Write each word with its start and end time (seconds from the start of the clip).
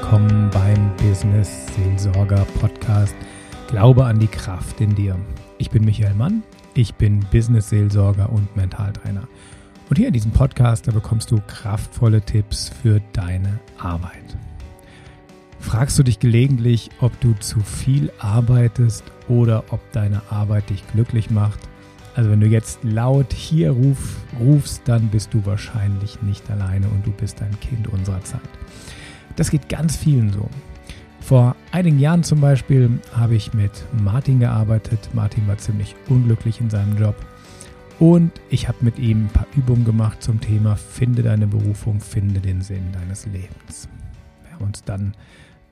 Willkommen 0.00 0.48
beim 0.50 0.96
Business 0.96 1.66
Seelsorger 1.74 2.46
Podcast 2.60 3.16
Glaube 3.66 4.04
an 4.04 4.20
die 4.20 4.28
Kraft 4.28 4.80
in 4.80 4.94
dir. 4.94 5.18
Ich 5.58 5.70
bin 5.70 5.84
Michael 5.84 6.14
Mann, 6.14 6.44
ich 6.74 6.94
bin 6.94 7.18
Business 7.32 7.68
Seelsorger 7.70 8.30
und 8.30 8.54
Mentaltrainer. 8.56 9.26
Und 9.90 9.98
hier 9.98 10.06
in 10.06 10.12
diesem 10.12 10.30
Podcast, 10.30 10.86
da 10.86 10.92
bekommst 10.92 11.32
du 11.32 11.40
kraftvolle 11.48 12.22
Tipps 12.22 12.70
für 12.80 13.00
deine 13.12 13.58
Arbeit. 13.76 14.36
Fragst 15.58 15.98
du 15.98 16.04
dich 16.04 16.20
gelegentlich, 16.20 16.90
ob 17.00 17.18
du 17.20 17.34
zu 17.40 17.58
viel 17.58 18.12
arbeitest 18.20 19.02
oder 19.26 19.64
ob 19.70 19.80
deine 19.90 20.22
Arbeit 20.30 20.70
dich 20.70 20.86
glücklich 20.92 21.28
macht? 21.28 21.58
Also 22.14 22.30
wenn 22.30 22.40
du 22.40 22.46
jetzt 22.46 22.78
laut 22.84 23.32
hier 23.32 23.72
ruf, 23.72 24.16
rufst, 24.38 24.82
dann 24.84 25.08
bist 25.08 25.34
du 25.34 25.44
wahrscheinlich 25.44 26.22
nicht 26.22 26.48
alleine 26.52 26.86
und 26.86 27.04
du 27.04 27.10
bist 27.10 27.42
ein 27.42 27.58
Kind 27.58 27.88
unserer 27.88 28.22
Zeit. 28.22 28.40
Das 29.36 29.50
geht 29.50 29.68
ganz 29.68 29.96
vielen 29.96 30.32
so. 30.32 30.48
Vor 31.20 31.56
einigen 31.72 31.98
Jahren 31.98 32.24
zum 32.24 32.40
Beispiel 32.40 33.00
habe 33.12 33.34
ich 33.34 33.52
mit 33.52 33.70
Martin 34.02 34.40
gearbeitet. 34.40 35.10
Martin 35.12 35.46
war 35.46 35.58
ziemlich 35.58 35.94
unglücklich 36.08 36.60
in 36.60 36.70
seinem 36.70 36.96
Job. 36.96 37.14
Und 37.98 38.32
ich 38.48 38.68
habe 38.68 38.78
mit 38.80 38.98
ihm 38.98 39.24
ein 39.24 39.28
paar 39.28 39.46
Übungen 39.56 39.84
gemacht 39.84 40.22
zum 40.22 40.40
Thema 40.40 40.76
Finde 40.76 41.22
deine 41.22 41.46
Berufung, 41.46 42.00
finde 42.00 42.40
den 42.40 42.62
Sinn 42.62 42.92
deines 42.92 43.26
Lebens. 43.26 43.88
Wir 44.44 44.54
haben 44.54 44.64
uns 44.66 44.84
dann 44.84 45.14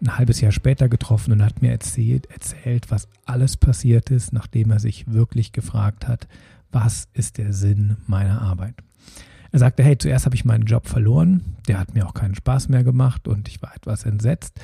ein 0.02 0.18
halbes 0.18 0.40
Jahr 0.40 0.52
später 0.52 0.88
getroffen 0.88 1.32
und 1.32 1.44
hat 1.44 1.62
mir 1.62 1.70
erzählt, 1.70 2.26
erzählt, 2.26 2.90
was 2.90 3.08
alles 3.24 3.56
passiert 3.56 4.10
ist, 4.10 4.32
nachdem 4.32 4.70
er 4.70 4.80
sich 4.80 5.10
wirklich 5.10 5.52
gefragt 5.52 6.06
hat, 6.06 6.28
was 6.70 7.08
ist 7.14 7.38
der 7.38 7.52
Sinn 7.52 7.96
meiner 8.06 8.42
Arbeit. 8.42 8.74
Er 9.56 9.60
sagte, 9.60 9.82
hey, 9.82 9.96
zuerst 9.96 10.26
habe 10.26 10.36
ich 10.36 10.44
meinen 10.44 10.66
Job 10.66 10.86
verloren, 10.86 11.40
der 11.66 11.78
hat 11.78 11.94
mir 11.94 12.06
auch 12.06 12.12
keinen 12.12 12.34
Spaß 12.34 12.68
mehr 12.68 12.84
gemacht 12.84 13.26
und 13.26 13.48
ich 13.48 13.62
war 13.62 13.74
etwas 13.74 14.04
entsetzt. 14.04 14.60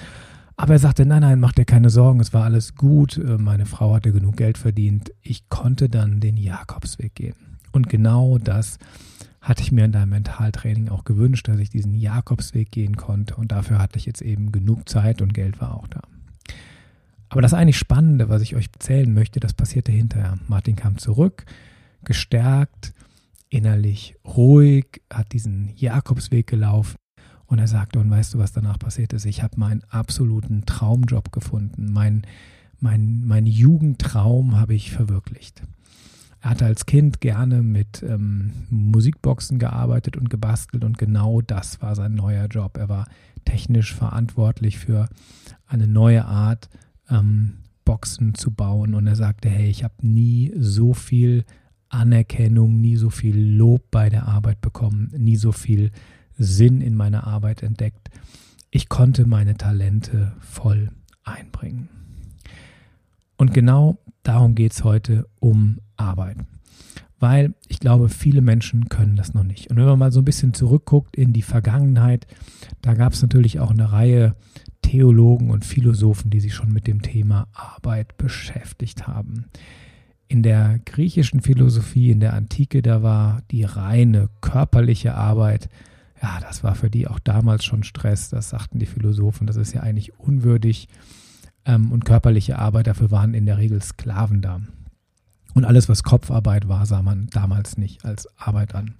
Aber 0.58 0.74
er 0.74 0.78
sagte, 0.78 1.06
nein, 1.06 1.22
nein, 1.22 1.40
mach 1.40 1.52
dir 1.52 1.64
keine 1.64 1.88
Sorgen, 1.88 2.20
es 2.20 2.34
war 2.34 2.44
alles 2.44 2.74
gut, 2.74 3.16
äh, 3.16 3.38
meine 3.38 3.64
Frau 3.64 3.94
hatte 3.94 4.12
genug 4.12 4.36
Geld 4.36 4.58
verdient, 4.58 5.10
ich 5.22 5.48
konnte 5.48 5.88
dann 5.88 6.20
den 6.20 6.36
Jakobsweg 6.36 7.14
gehen. 7.14 7.36
Und 7.72 7.88
genau 7.88 8.36
das 8.36 8.76
hatte 9.40 9.62
ich 9.62 9.72
mir 9.72 9.86
in 9.86 9.92
deinem 9.92 10.10
Mentaltraining 10.10 10.90
auch 10.90 11.04
gewünscht, 11.04 11.48
dass 11.48 11.58
ich 11.58 11.70
diesen 11.70 11.94
Jakobsweg 11.94 12.70
gehen 12.70 12.98
konnte. 12.98 13.36
Und 13.36 13.50
dafür 13.50 13.78
hatte 13.78 13.96
ich 13.96 14.04
jetzt 14.04 14.20
eben 14.20 14.52
genug 14.52 14.90
Zeit 14.90 15.22
und 15.22 15.32
Geld 15.32 15.58
war 15.58 15.74
auch 15.74 15.86
da. 15.86 16.02
Aber 17.30 17.40
das 17.40 17.54
eigentlich 17.54 17.78
Spannende, 17.78 18.28
was 18.28 18.42
ich 18.42 18.56
euch 18.56 18.68
erzählen 18.74 19.14
möchte, 19.14 19.40
das 19.40 19.54
passierte 19.54 19.90
hinterher. 19.90 20.36
Martin 20.48 20.76
kam 20.76 20.98
zurück, 20.98 21.46
gestärkt, 22.04 22.92
innerlich 23.52 24.16
ruhig, 24.24 25.02
hat 25.12 25.32
diesen 25.32 25.72
Jakobsweg 25.76 26.46
gelaufen. 26.46 26.96
Und 27.46 27.58
er 27.58 27.68
sagte, 27.68 27.98
und 27.98 28.10
weißt 28.10 28.32
du, 28.32 28.38
was 28.38 28.52
danach 28.52 28.78
passiert 28.78 29.12
ist? 29.12 29.26
Ich 29.26 29.42
habe 29.42 29.60
meinen 29.60 29.82
absoluten 29.90 30.64
Traumjob 30.64 31.32
gefunden. 31.32 31.92
Mein, 31.92 32.22
mein, 32.80 33.24
mein 33.26 33.44
Jugendtraum 33.44 34.58
habe 34.58 34.74
ich 34.74 34.90
verwirklicht. 34.90 35.62
Er 36.40 36.50
hatte 36.50 36.64
als 36.64 36.86
Kind 36.86 37.20
gerne 37.20 37.62
mit 37.62 38.02
ähm, 38.02 38.52
Musikboxen 38.70 39.58
gearbeitet 39.58 40.16
und 40.16 40.30
gebastelt 40.30 40.82
und 40.82 40.96
genau 40.96 41.42
das 41.42 41.82
war 41.82 41.94
sein 41.94 42.14
neuer 42.14 42.46
Job. 42.46 42.78
Er 42.78 42.88
war 42.88 43.06
technisch 43.44 43.94
verantwortlich 43.94 44.78
für 44.78 45.08
eine 45.66 45.86
neue 45.86 46.24
Art, 46.24 46.70
ähm, 47.10 47.58
Boxen 47.84 48.34
zu 48.34 48.50
bauen 48.50 48.94
und 48.94 49.06
er 49.06 49.16
sagte, 49.16 49.48
hey, 49.48 49.68
ich 49.68 49.84
habe 49.84 49.94
nie 50.00 50.52
so 50.56 50.94
viel 50.94 51.44
Anerkennung, 51.92 52.80
nie 52.80 52.96
so 52.96 53.10
viel 53.10 53.38
Lob 53.38 53.90
bei 53.90 54.08
der 54.08 54.26
Arbeit 54.26 54.60
bekommen, 54.60 55.12
nie 55.16 55.36
so 55.36 55.52
viel 55.52 55.90
Sinn 56.38 56.80
in 56.80 56.94
meiner 56.94 57.26
Arbeit 57.26 57.62
entdeckt. 57.62 58.10
Ich 58.70 58.88
konnte 58.88 59.26
meine 59.26 59.56
Talente 59.56 60.32
voll 60.40 60.90
einbringen. 61.24 61.88
Und 63.36 63.52
genau 63.52 63.98
darum 64.22 64.54
geht 64.54 64.72
es 64.72 64.84
heute 64.84 65.26
um 65.40 65.80
Arbeit. 65.96 66.38
Weil 67.18 67.54
ich 67.68 67.78
glaube, 67.78 68.08
viele 68.08 68.40
Menschen 68.40 68.88
können 68.88 69.14
das 69.14 69.34
noch 69.34 69.44
nicht. 69.44 69.70
Und 69.70 69.76
wenn 69.76 69.84
man 69.84 69.98
mal 69.98 70.12
so 70.12 70.20
ein 70.20 70.24
bisschen 70.24 70.54
zurückguckt 70.54 71.16
in 71.16 71.32
die 71.32 71.42
Vergangenheit, 71.42 72.26
da 72.80 72.94
gab 72.94 73.12
es 73.12 73.22
natürlich 73.22 73.60
auch 73.60 73.70
eine 73.70 73.92
Reihe 73.92 74.34
Theologen 74.82 75.50
und 75.50 75.64
Philosophen, 75.64 76.30
die 76.30 76.40
sich 76.40 76.54
schon 76.54 76.72
mit 76.72 76.86
dem 76.86 77.02
Thema 77.02 77.46
Arbeit 77.52 78.16
beschäftigt 78.16 79.06
haben. 79.06 79.46
In 80.32 80.42
der 80.42 80.80
griechischen 80.86 81.42
Philosophie, 81.42 82.10
in 82.10 82.20
der 82.20 82.32
Antike, 82.32 82.80
da 82.80 83.02
war 83.02 83.42
die 83.50 83.64
reine 83.64 84.30
körperliche 84.40 85.14
Arbeit, 85.14 85.68
ja, 86.22 86.40
das 86.40 86.64
war 86.64 86.74
für 86.74 86.88
die 86.88 87.06
auch 87.06 87.18
damals 87.18 87.66
schon 87.66 87.82
Stress, 87.82 88.30
das 88.30 88.48
sagten 88.48 88.78
die 88.78 88.86
Philosophen, 88.86 89.46
das 89.46 89.56
ist 89.56 89.74
ja 89.74 89.82
eigentlich 89.82 90.18
unwürdig. 90.18 90.88
Ähm, 91.66 91.92
und 91.92 92.06
körperliche 92.06 92.58
Arbeit, 92.58 92.86
dafür 92.86 93.10
waren 93.10 93.34
in 93.34 93.44
der 93.44 93.58
Regel 93.58 93.82
Sklaven 93.82 94.40
da. 94.40 94.62
Und 95.52 95.66
alles, 95.66 95.90
was 95.90 96.02
Kopfarbeit 96.02 96.66
war, 96.66 96.86
sah 96.86 97.02
man 97.02 97.26
damals 97.26 97.76
nicht 97.76 98.06
als 98.06 98.26
Arbeit 98.38 98.74
an. 98.74 98.94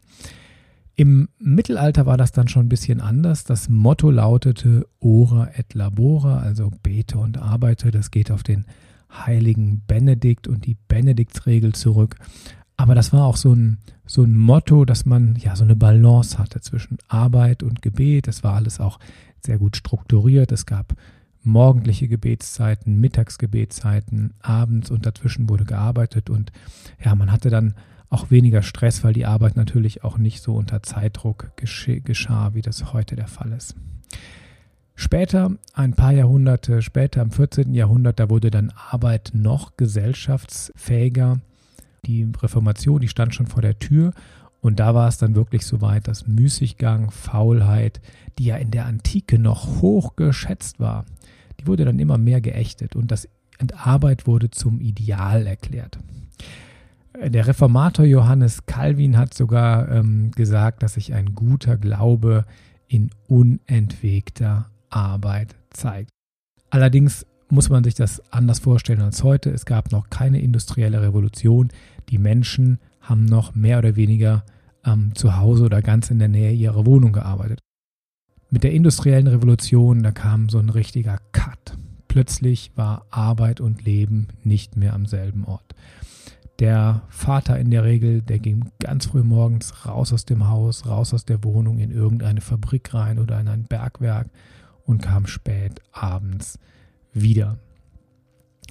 Im 0.97 1.31
Mittelalter 1.39 2.05
war 2.05 2.19
das 2.19 2.33
dann 2.33 2.49
schon 2.49 2.67
ein 2.67 2.69
bisschen 2.69 3.01
anders. 3.01 3.45
Das 3.45 3.71
Motto 3.71 4.11
lautete 4.11 4.87
Ora 5.01 5.49
et 5.57 5.73
labora, 5.73 6.41
also 6.41 6.71
bete 6.83 7.17
und 7.17 7.39
arbeite. 7.39 7.91
Das 7.91 8.11
geht 8.11 8.31
auf 8.31 8.43
den 8.43 8.67
heiligen 9.13 9.83
Benedikt 9.87 10.49
und 10.49 10.67
die 10.67 10.77
Benediktsregel 10.89 11.73
zurück. 11.75 12.17
Aber 12.77 12.95
das 12.95 13.13
war 13.13 13.27
auch 13.27 13.37
so 13.37 13.55
ein, 13.55 13.79
so 14.07 14.23
ein 14.23 14.37
Motto, 14.37 14.85
dass 14.85 15.05
man 15.05 15.37
ja 15.37 15.55
so 15.55 15.65
eine 15.65 15.77
Balance 15.77 16.39
hatte 16.39 16.61
zwischen 16.61 16.99
Arbeit 17.09 17.63
und 17.63 17.83
Gebet. 17.83 18.27
Das 18.27 18.43
war 18.43 18.55
alles 18.55 18.81
auch 18.81 18.99
sehr 19.41 19.59
gut 19.59 19.77
strukturiert. 19.77 20.53
Es 20.53 20.67
gab 20.67 20.95
morgendliche 21.43 22.09
Gebetszeiten, 22.09 23.01
Mittagsgebetszeiten, 23.01 24.35
abends 24.41 24.91
und 24.91 25.07
dazwischen 25.07 25.49
wurde 25.49 25.65
gearbeitet 25.65 26.31
und 26.31 26.53
ja, 27.05 27.15
man 27.15 27.33
hatte 27.33 27.51
dann 27.51 27.75
auch 28.11 28.31
weniger 28.31 28.63
Stress, 28.63 29.03
weil 29.03 29.15
die 29.15 29.27
Arbeit 29.27 29.57
natürlich 29.57 30.05
auch 30.05 30.19
nicht 30.19 30.43
so 30.43 30.55
unter 30.55 30.83
Zeitdruck 30.83 31.53
geschah, 31.57 32.55
wie 32.55 32.61
das 32.61 32.93
heute 32.93 33.17
der 33.17 33.27
Fall 33.27 33.53
ist. 33.53 33.75
Später, 34.95 35.53
ein 35.73 35.95
paar 35.95 36.13
Jahrhunderte 36.13 36.83
später, 36.83 37.23
im 37.23 37.31
14. 37.31 37.75
Jahrhundert, 37.75 38.21
da 38.21 38.31
wurde 38.31 38.51
dann 38.51 38.73
Arbeit 38.91 39.33
noch 39.35 39.77
gesellschaftsfähiger. 39.77 41.41
Die 42.05 42.29
Reformation, 42.41 43.01
die 43.01 43.09
stand 43.09 43.35
schon 43.35 43.47
vor 43.47 43.63
der 43.63 43.79
Tür 43.79 44.13
und 44.61 44.79
da 44.79 44.95
war 44.95 45.09
es 45.09 45.19
dann 45.19 45.35
wirklich 45.35 45.67
so 45.67 45.81
weit, 45.81 46.09
dass 46.09 46.27
Müßiggang, 46.27 47.11
Faulheit, 47.11 48.01
die 48.39 48.45
ja 48.45 48.57
in 48.57 48.71
der 48.71 48.87
Antike 48.87 49.39
noch 49.39 49.81
hoch 49.81 50.15
geschätzt 50.17 50.79
war, 50.79 51.05
die 51.61 51.67
wurde 51.67 51.85
dann 51.85 51.99
immer 51.99 52.19
mehr 52.19 52.41
geächtet 52.41 52.95
und 52.95 53.11
das 53.11 53.29
Arbeit 53.77 54.27
wurde 54.27 54.51
zum 54.51 54.81
Ideal 54.81 55.47
erklärt. 55.47 55.99
Der 57.21 57.47
Reformator 57.47 58.05
Johannes 58.05 58.67
Calvin 58.67 59.19
hat 59.19 59.35
sogar 59.35 59.91
ähm, 59.91 60.31
gesagt, 60.31 60.83
dass 60.83 60.95
sich 60.95 61.13
ein 61.13 61.35
guter 61.35 61.77
Glaube 61.77 62.47
in 62.89 63.11
unentwegter 63.29 64.72
Arbeit 64.93 65.57
zeigt. 65.71 66.11
Allerdings 66.71 67.27
muss 67.49 67.69
man 67.69 67.85
sich 67.85 67.95
das 67.95 68.23
anders 68.33 68.61
vorstellen 68.61 69.03
als 69.03 69.23
heute. 69.23 69.51
Es 69.51 69.67
gab 69.67 69.93
noch 69.93 70.09
keine 70.09 70.41
industrielle 70.41 71.03
Revolution. 71.03 71.69
Die 72.09 72.19
Menschen 72.19 72.79
haben 73.01 73.27
noch 73.27 73.55
mehr 73.55 73.79
oder 73.79 73.97
weniger 73.97 74.45
ähm, 74.85 75.15
zu 75.15 75.37
Hause 75.37 75.65
oder 75.65 75.83
ganz 75.83 76.11
in 76.11 76.19
der 76.19 76.29
Nähe 76.29 76.53
ihrer 76.53 76.87
Wohnung 76.87 77.13
gearbeitet. 77.13 77.59
Mit 78.51 78.65
der 78.65 78.73
industriellen 78.73 79.27
Revolution, 79.27 80.03
da 80.03 80.13
kam 80.13 80.49
so 80.49 80.59
ein 80.59 80.69
richtiger 80.71 81.19
Cut. 81.33 81.77
Plötzlich 82.09 82.73
war 82.75 83.07
Arbeit 83.11 83.61
und 83.61 83.85
Leben 83.85 84.29
nicht 84.45 84.77
mehr 84.77 84.95
am 84.95 85.07
selben 85.07 85.45
Ort. 85.45 85.75
Der 86.59 87.03
Vater 87.09 87.59
in 87.59 87.71
der 87.71 87.85
Regel, 87.85 88.23
der 88.23 88.39
ging 88.39 88.71
ganz 88.79 89.07
früh 89.07 89.23
morgens 89.23 89.87
raus 89.87 90.13
aus 90.13 90.25
dem 90.25 90.49
Haus, 90.49 90.87
raus 90.87 91.13
aus 91.13 91.25
der 91.25 91.43
Wohnung 91.45 91.79
in 91.79 91.91
irgendeine 91.91 92.41
Fabrik 92.41 92.95
rein 92.95 93.19
oder 93.19 93.41
in 93.41 93.49
ein 93.49 93.65
Bergwerk 93.65 94.29
und 94.85 95.03
kam 95.03 95.27
spät 95.27 95.81
abends 95.93 96.59
wieder. 97.13 97.59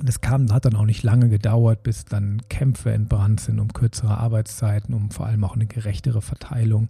Das 0.03 0.21
kam, 0.21 0.51
hat 0.51 0.65
dann 0.65 0.75
auch 0.75 0.85
nicht 0.85 1.03
lange 1.03 1.29
gedauert, 1.29 1.83
bis 1.83 2.05
dann 2.05 2.41
Kämpfe 2.49 2.91
entbrannt 2.91 3.41
sind 3.41 3.59
um 3.59 3.71
kürzere 3.73 4.17
Arbeitszeiten, 4.17 4.95
um 4.95 5.11
vor 5.11 5.25
allem 5.27 5.43
auch 5.43 5.55
eine 5.55 5.67
gerechtere 5.67 6.21
Verteilung 6.21 6.89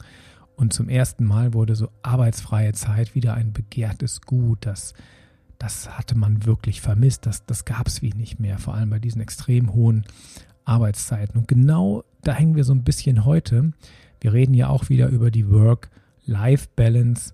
und 0.61 0.73
zum 0.73 0.89
ersten 0.89 1.25
Mal 1.25 1.55
wurde 1.55 1.75
so 1.75 1.89
arbeitsfreie 2.03 2.73
Zeit 2.73 3.15
wieder 3.15 3.33
ein 3.33 3.51
begehrtes 3.51 4.21
Gut. 4.21 4.67
Das, 4.67 4.93
das 5.57 5.97
hatte 5.97 6.15
man 6.15 6.45
wirklich 6.45 6.81
vermisst. 6.81 7.25
Das, 7.25 7.47
das 7.47 7.65
gab 7.65 7.87
es 7.87 8.03
wie 8.03 8.13
nicht 8.13 8.39
mehr, 8.39 8.59
vor 8.59 8.75
allem 8.75 8.91
bei 8.91 8.99
diesen 8.99 9.21
extrem 9.21 9.73
hohen 9.73 10.05
Arbeitszeiten. 10.63 11.39
Und 11.39 11.47
genau 11.47 12.03
da 12.21 12.33
hängen 12.33 12.55
wir 12.55 12.63
so 12.63 12.73
ein 12.73 12.83
bisschen 12.83 13.25
heute. 13.25 13.71
Wir 14.19 14.33
reden 14.33 14.53
ja 14.53 14.67
auch 14.67 14.89
wieder 14.89 15.07
über 15.07 15.31
die 15.31 15.49
Work-Life-Balance. 15.49 17.33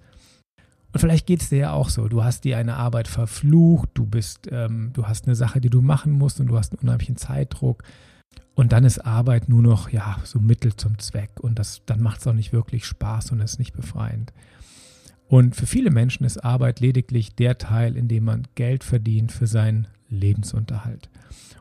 Und 0.97 1.01
vielleicht 1.01 1.27
geht 1.27 1.43
es 1.43 1.49
dir 1.49 1.59
ja 1.59 1.73
auch 1.73 1.89
so. 1.89 2.07
Du 2.07 2.23
hast 2.23 2.43
dir 2.43 2.57
eine 2.57 2.75
Arbeit 2.75 3.07
verflucht, 3.07 3.89
du 3.93 4.07
bist, 4.07 4.49
ähm, 4.51 4.89
du 4.93 5.05
hast 5.05 5.27
eine 5.27 5.35
Sache, 5.35 5.61
die 5.61 5.69
du 5.69 5.83
machen 5.83 6.11
musst 6.11 6.39
und 6.39 6.47
du 6.47 6.57
hast 6.57 6.73
einen 6.73 6.79
unheimlichen 6.79 7.17
Zeitdruck. 7.17 7.83
Und 8.55 8.71
dann 8.71 8.83
ist 8.83 9.05
Arbeit 9.05 9.47
nur 9.47 9.61
noch, 9.61 9.91
ja, 9.91 10.17
so 10.23 10.39
Mittel 10.39 10.75
zum 10.75 10.97
Zweck. 10.97 11.39
Und 11.39 11.59
das, 11.59 11.83
dann 11.85 12.01
macht 12.01 12.21
es 12.21 12.25
auch 12.25 12.33
nicht 12.33 12.51
wirklich 12.51 12.83
Spaß 12.85 13.31
und 13.31 13.41
ist 13.41 13.59
nicht 13.59 13.75
befreiend. 13.75 14.33
Und 15.27 15.55
für 15.55 15.67
viele 15.67 15.91
Menschen 15.91 16.25
ist 16.25 16.43
Arbeit 16.43 16.79
lediglich 16.79 17.35
der 17.35 17.59
Teil, 17.59 17.95
in 17.95 18.07
dem 18.07 18.23
man 18.23 18.47
Geld 18.55 18.83
verdient 18.83 19.31
für 19.31 19.45
seinen 19.45 19.85
Lebensunterhalt. 20.09 21.11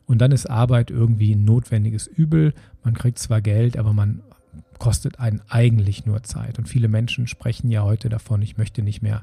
Und 0.06 0.22
dann 0.22 0.32
ist 0.32 0.48
Arbeit 0.48 0.90
irgendwie 0.90 1.34
ein 1.34 1.44
notwendiges 1.44 2.06
Übel. 2.06 2.54
Man 2.82 2.94
kriegt 2.94 3.18
zwar 3.18 3.42
Geld, 3.42 3.76
aber 3.76 3.92
man 3.92 4.22
kostet 4.78 5.20
einen 5.20 5.40
eigentlich 5.48 6.06
nur 6.06 6.22
Zeit. 6.22 6.58
Und 6.58 6.68
viele 6.68 6.88
Menschen 6.88 7.26
sprechen 7.26 7.70
ja 7.70 7.82
heute 7.82 8.08
davon, 8.08 8.42
ich 8.42 8.56
möchte 8.56 8.82
nicht 8.82 9.02
mehr 9.02 9.22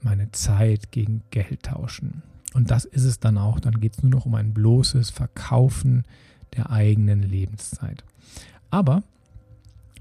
meine 0.00 0.32
Zeit 0.32 0.90
gegen 0.90 1.22
Geld 1.30 1.64
tauschen. 1.64 2.22
Und 2.54 2.70
das 2.70 2.84
ist 2.84 3.04
es 3.04 3.20
dann 3.20 3.38
auch. 3.38 3.60
Dann 3.60 3.80
geht 3.80 3.94
es 3.94 4.02
nur 4.02 4.10
noch 4.10 4.26
um 4.26 4.34
ein 4.34 4.52
bloßes 4.52 5.10
Verkaufen 5.10 6.04
der 6.56 6.70
eigenen 6.70 7.22
Lebenszeit. 7.22 8.04
Aber 8.70 9.02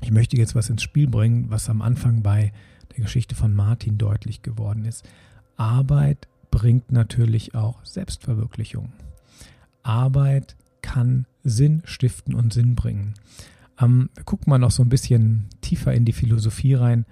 ich 0.01 0.11
möchte 0.11 0.37
jetzt 0.37 0.55
was 0.55 0.69
ins 0.69 0.81
Spiel 0.81 1.07
bringen, 1.07 1.49
was 1.49 1.69
am 1.69 1.81
Anfang 1.81 2.23
bei 2.23 2.51
der 2.95 3.03
Geschichte 3.03 3.35
von 3.35 3.53
Martin 3.53 3.97
deutlich 3.97 4.41
geworden 4.41 4.85
ist. 4.85 5.07
Arbeit 5.55 6.27
bringt 6.49 6.91
natürlich 6.91 7.55
auch 7.55 7.85
Selbstverwirklichung. 7.85 8.91
Arbeit 9.83 10.55
kann 10.81 11.25
Sinn 11.43 11.81
stiften 11.85 12.35
und 12.35 12.51
Sinn 12.51 12.75
bringen. 12.75 13.13
Ähm, 13.81 14.09
wir 14.15 14.23
gucken 14.23 14.49
mal 14.49 14.59
noch 14.59 14.71
so 14.71 14.83
ein 14.83 14.89
bisschen 14.89 15.49
tiefer 15.61 15.93
in 15.93 16.05
die 16.05 16.13
Philosophie 16.13 16.75
rein, 16.75 17.05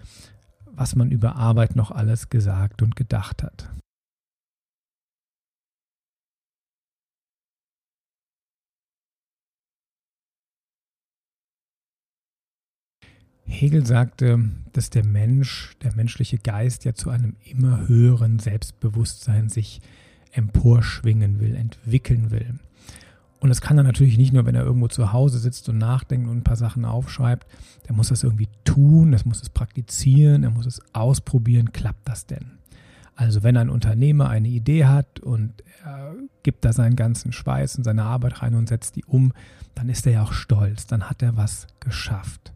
was 0.66 0.95
man 0.95 1.12
über 1.12 1.36
Arbeit 1.36 1.75
noch 1.75 1.92
alles 1.92 2.30
gesagt 2.30 2.81
und 2.81 2.95
gedacht 2.95 3.44
hat. 3.44 3.69
Hegel 13.45 13.86
sagte, 13.86 14.51
dass 14.74 14.92
der 14.92 15.04
Mensch, 15.04 15.75
der 15.81 15.94
menschliche 15.95 16.38
Geist 16.38 16.86
ja 16.86 16.94
zu 16.94 17.10
einem 17.10 17.36
immer 17.44 17.88
höheren 17.88 18.38
Selbstbewusstsein 18.38 19.50
sich 19.50 19.81
emporschwingen 20.31 21.39
will, 21.39 21.56
entwickeln 21.56 22.30
will. 22.30 22.60
Und 23.40 23.50
das 23.50 23.62
kann 23.62 23.78
er 23.78 23.84
natürlich 23.84 24.18
nicht 24.18 24.34
nur, 24.34 24.46
wenn 24.46 24.56
er 24.56 24.66
irgendwo 24.66 24.90
zu 24.90 25.14
Hause 25.14 25.40
sitzt 25.40 25.70
und 25.70 25.78
nachdenkt 25.78 26.28
und 26.30 26.38
ein 26.38 26.44
paar 26.44 26.58
Sachen 26.58 26.84
aufschreibt. 26.84 27.48
Der 27.88 27.96
muss 27.96 28.10
das 28.10 28.24
irgendwie 28.24 28.50
tun, 28.66 29.12
das 29.12 29.26
muss 29.26 29.42
es 29.42 29.50
praktizieren, 29.50 30.44
er 30.44 30.50
muss 30.50 30.66
es 30.66 30.82
ausprobieren. 30.94 31.72
Klappt 31.72 32.08
das 32.08 32.26
denn? 32.26 32.52
Also 33.16 33.44
wenn 33.44 33.58
ein 33.58 33.70
Unternehmer 33.70 34.30
eine 34.30 34.48
Idee 34.48 34.86
hat 34.86 35.20
und 35.20 35.64
er 35.84 36.16
gibt 36.44 36.64
da 36.64 36.74
seinen 36.74 36.96
ganzen 36.96 37.32
Schweiß 37.32 37.78
und 37.78 37.84
seine 37.84 38.04
Arbeit 38.04 38.42
rein 38.42 38.56
und 38.56 38.70
setzt 38.70 38.96
die 38.96 39.06
um, 39.06 39.34
dann 39.76 39.90
ist 39.90 40.06
er 40.06 40.14
ja 40.14 40.24
auch 40.24 40.34
stolz, 40.34 40.88
dann 40.88 41.10
hat 41.10 41.22
er 41.22 41.38
was 41.38 41.68
geschafft. 41.80 42.54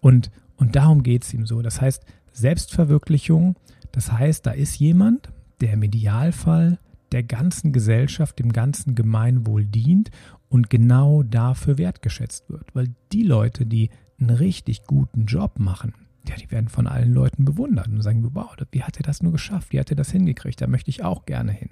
Und, 0.00 0.30
und 0.56 0.76
darum 0.76 1.02
geht 1.02 1.24
es 1.24 1.34
ihm 1.34 1.46
so. 1.46 1.62
Das 1.62 1.80
heißt, 1.80 2.04
Selbstverwirklichung, 2.32 3.56
das 3.92 4.12
heißt, 4.12 4.46
da 4.46 4.50
ist 4.50 4.78
jemand, 4.78 5.30
der 5.60 5.72
im 5.72 5.82
Idealfall 5.82 6.78
der 7.16 7.22
ganzen 7.22 7.72
Gesellschaft, 7.72 8.38
dem 8.38 8.52
ganzen 8.52 8.94
Gemeinwohl 8.94 9.64
dient 9.64 10.10
und 10.50 10.68
genau 10.68 11.22
dafür 11.22 11.78
wertgeschätzt 11.78 12.50
wird. 12.50 12.74
Weil 12.74 12.94
die 13.10 13.22
Leute, 13.22 13.64
die 13.64 13.88
einen 14.20 14.28
richtig 14.28 14.84
guten 14.84 15.24
Job 15.24 15.58
machen, 15.58 15.94
ja, 16.28 16.36
die 16.36 16.50
werden 16.50 16.68
von 16.68 16.86
allen 16.86 17.14
Leuten 17.14 17.46
bewundert 17.46 17.88
und 17.88 18.02
sagen, 18.02 18.28
wow, 18.34 18.54
wie 18.70 18.82
hat 18.82 18.98
er 18.98 19.02
das 19.02 19.22
nur 19.22 19.32
geschafft? 19.32 19.72
Wie 19.72 19.80
hat 19.80 19.88
er 19.88 19.96
das 19.96 20.10
hingekriegt? 20.10 20.60
Da 20.60 20.66
möchte 20.66 20.90
ich 20.90 21.04
auch 21.04 21.24
gerne 21.24 21.52
hin. 21.52 21.70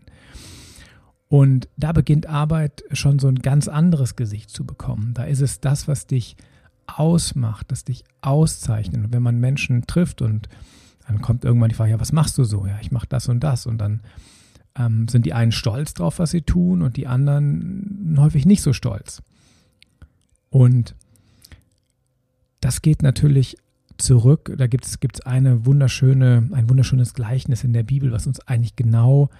Und 1.29 1.69
da 1.77 1.93
beginnt 1.93 2.27
Arbeit 2.27 2.83
schon 2.93 3.19
so 3.19 3.29
ein 3.29 3.41
ganz 3.41 3.69
anderes 3.69 4.17
Gesicht 4.17 4.49
zu 4.49 4.65
bekommen. 4.65 5.13
Da 5.13 5.25
ist 5.25 5.43
es 5.43 5.61
das, 5.61 5.89
was 5.89 6.07
dich 6.07 6.39
ausmacht, 6.87 7.71
das 7.71 7.85
dich 7.85 8.05
auszeichnet. 8.23 9.05
Und 9.05 9.13
wenn 9.13 9.23
man 9.23 9.41
Menschen 9.41 9.87
trifft 9.87 10.23
und 10.23 10.49
dann 11.07 11.21
kommt 11.21 11.45
irgendwann 11.45 11.69
die 11.69 11.75
Frage, 11.75 11.91
ja, 11.91 12.01
was 12.01 12.13
machst 12.13 12.39
du 12.39 12.45
so? 12.45 12.67
Ja, 12.67 12.79
ich 12.81 12.91
mache 12.91 13.09
das 13.09 13.29
und 13.29 13.41
das. 13.41 13.67
Und 13.67 13.77
dann 13.77 14.01
ähm, 14.77 15.09
sind 15.09 15.27
die 15.27 15.33
einen 15.33 15.53
stolz 15.53 15.95
drauf, 15.95 16.19
was 16.19 16.31
sie 16.31 16.43
tun 16.43 16.83
und 16.83 16.97
die 16.97 17.07
anderen 17.07 18.17
häufig 18.19 18.47
nicht 18.47 18.63
so 18.63 18.73
stolz. 18.73 19.23
Und 20.51 20.95
das 22.61 22.83
geht 22.83 23.03
natürlich 23.03 23.57
zurück. 23.99 24.53
Da 24.57 24.67
gibt 24.67 24.87
es 24.87 25.21
eine 25.21 25.67
wunderschöne, 25.67 26.49
ein 26.53 26.69
wunderschönes 26.69 27.15
Gleichnis 27.15 27.65
in 27.65 27.73
der 27.73 27.83
Bibel, 27.83 28.13
was 28.13 28.27
uns 28.27 28.41
eigentlich 28.41 28.77
genau 28.77 29.31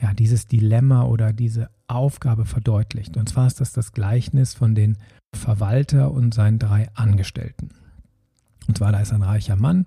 ja, 0.00 0.14
dieses 0.14 0.46
Dilemma 0.46 1.04
oder 1.04 1.32
diese 1.32 1.68
Aufgabe 1.86 2.46
verdeutlicht. 2.46 3.16
Und 3.16 3.28
zwar 3.28 3.46
ist 3.46 3.60
das 3.60 3.72
das 3.72 3.92
Gleichnis 3.92 4.54
von 4.54 4.74
den 4.74 4.96
Verwalter 5.34 6.10
und 6.10 6.32
seinen 6.32 6.58
drei 6.58 6.88
Angestellten. 6.94 7.70
Und 8.66 8.78
zwar, 8.78 8.92
da 8.92 9.00
ist 9.00 9.12
ein 9.12 9.22
reicher 9.22 9.56
Mann, 9.56 9.86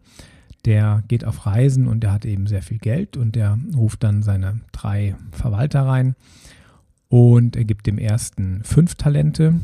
der 0.65 1.03
geht 1.07 1.25
auf 1.25 1.45
Reisen 1.45 1.87
und 1.87 2.01
der 2.01 2.11
hat 2.11 2.25
eben 2.25 2.47
sehr 2.47 2.61
viel 2.61 2.77
Geld 2.77 3.17
und 3.17 3.35
der 3.35 3.57
ruft 3.75 4.03
dann 4.03 4.23
seine 4.23 4.61
drei 4.71 5.15
Verwalter 5.31 5.85
rein 5.85 6.15
und 7.09 7.55
er 7.55 7.65
gibt 7.65 7.85
dem 7.85 7.97
ersten 7.97 8.63
fünf 8.63 8.95
Talente. 8.95 9.55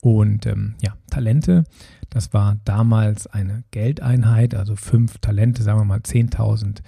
Und 0.00 0.46
ähm, 0.46 0.74
ja, 0.80 0.94
Talente, 1.10 1.64
das 2.10 2.32
war 2.32 2.56
damals 2.64 3.26
eine 3.26 3.64
Geldeinheit, 3.72 4.54
also 4.54 4.76
fünf 4.76 5.18
Talente, 5.18 5.62
sagen 5.62 5.80
wir 5.80 5.84
mal 5.84 5.98
10.000 5.98 6.82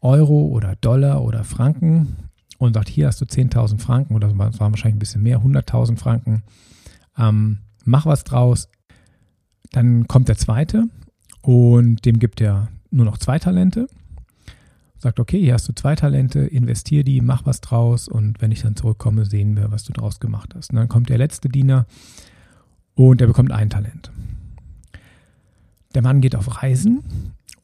Euro 0.00 0.46
oder 0.46 0.76
Dollar 0.76 1.22
oder 1.22 1.44
Franken. 1.44 2.16
Und 2.58 2.74
sagt, 2.74 2.88
hier 2.88 3.06
hast 3.06 3.20
du 3.20 3.24
10.000 3.24 3.80
Franken 3.80 4.14
oder 4.14 4.28
es 4.28 4.38
waren 4.38 4.72
wahrscheinlich 4.72 4.96
ein 4.96 4.98
bisschen 4.98 5.22
mehr, 5.22 5.40
100.000 5.40 5.98
Franken 5.98 6.42
ähm, 7.18 7.58
mach 7.84 8.06
was 8.06 8.24
draus. 8.24 8.68
Dann 9.72 10.06
kommt 10.06 10.28
der 10.28 10.36
zweite 10.36 10.84
und 11.46 12.04
dem 12.04 12.18
gibt 12.18 12.40
er 12.40 12.70
nur 12.90 13.04
noch 13.04 13.18
zwei 13.18 13.38
Talente. 13.38 13.86
Sagt, 14.98 15.20
okay, 15.20 15.40
hier 15.40 15.54
hast 15.54 15.68
du 15.68 15.72
zwei 15.74 15.94
Talente, 15.94 16.40
investier 16.40 17.04
die, 17.04 17.20
mach 17.20 17.46
was 17.46 17.60
draus 17.60 18.08
und 18.08 18.42
wenn 18.42 18.50
ich 18.50 18.62
dann 18.62 18.74
zurückkomme, 18.74 19.24
sehen 19.26 19.54
wir, 19.56 19.70
was 19.70 19.84
du 19.84 19.92
draus 19.92 20.18
gemacht 20.18 20.56
hast. 20.56 20.70
Und 20.70 20.76
dann 20.76 20.88
kommt 20.88 21.08
der 21.08 21.18
letzte 21.18 21.48
Diener 21.48 21.86
und 22.96 23.20
der 23.20 23.28
bekommt 23.28 23.52
ein 23.52 23.70
Talent. 23.70 24.10
Der 25.94 26.02
Mann 26.02 26.20
geht 26.20 26.34
auf 26.34 26.60
Reisen 26.60 27.04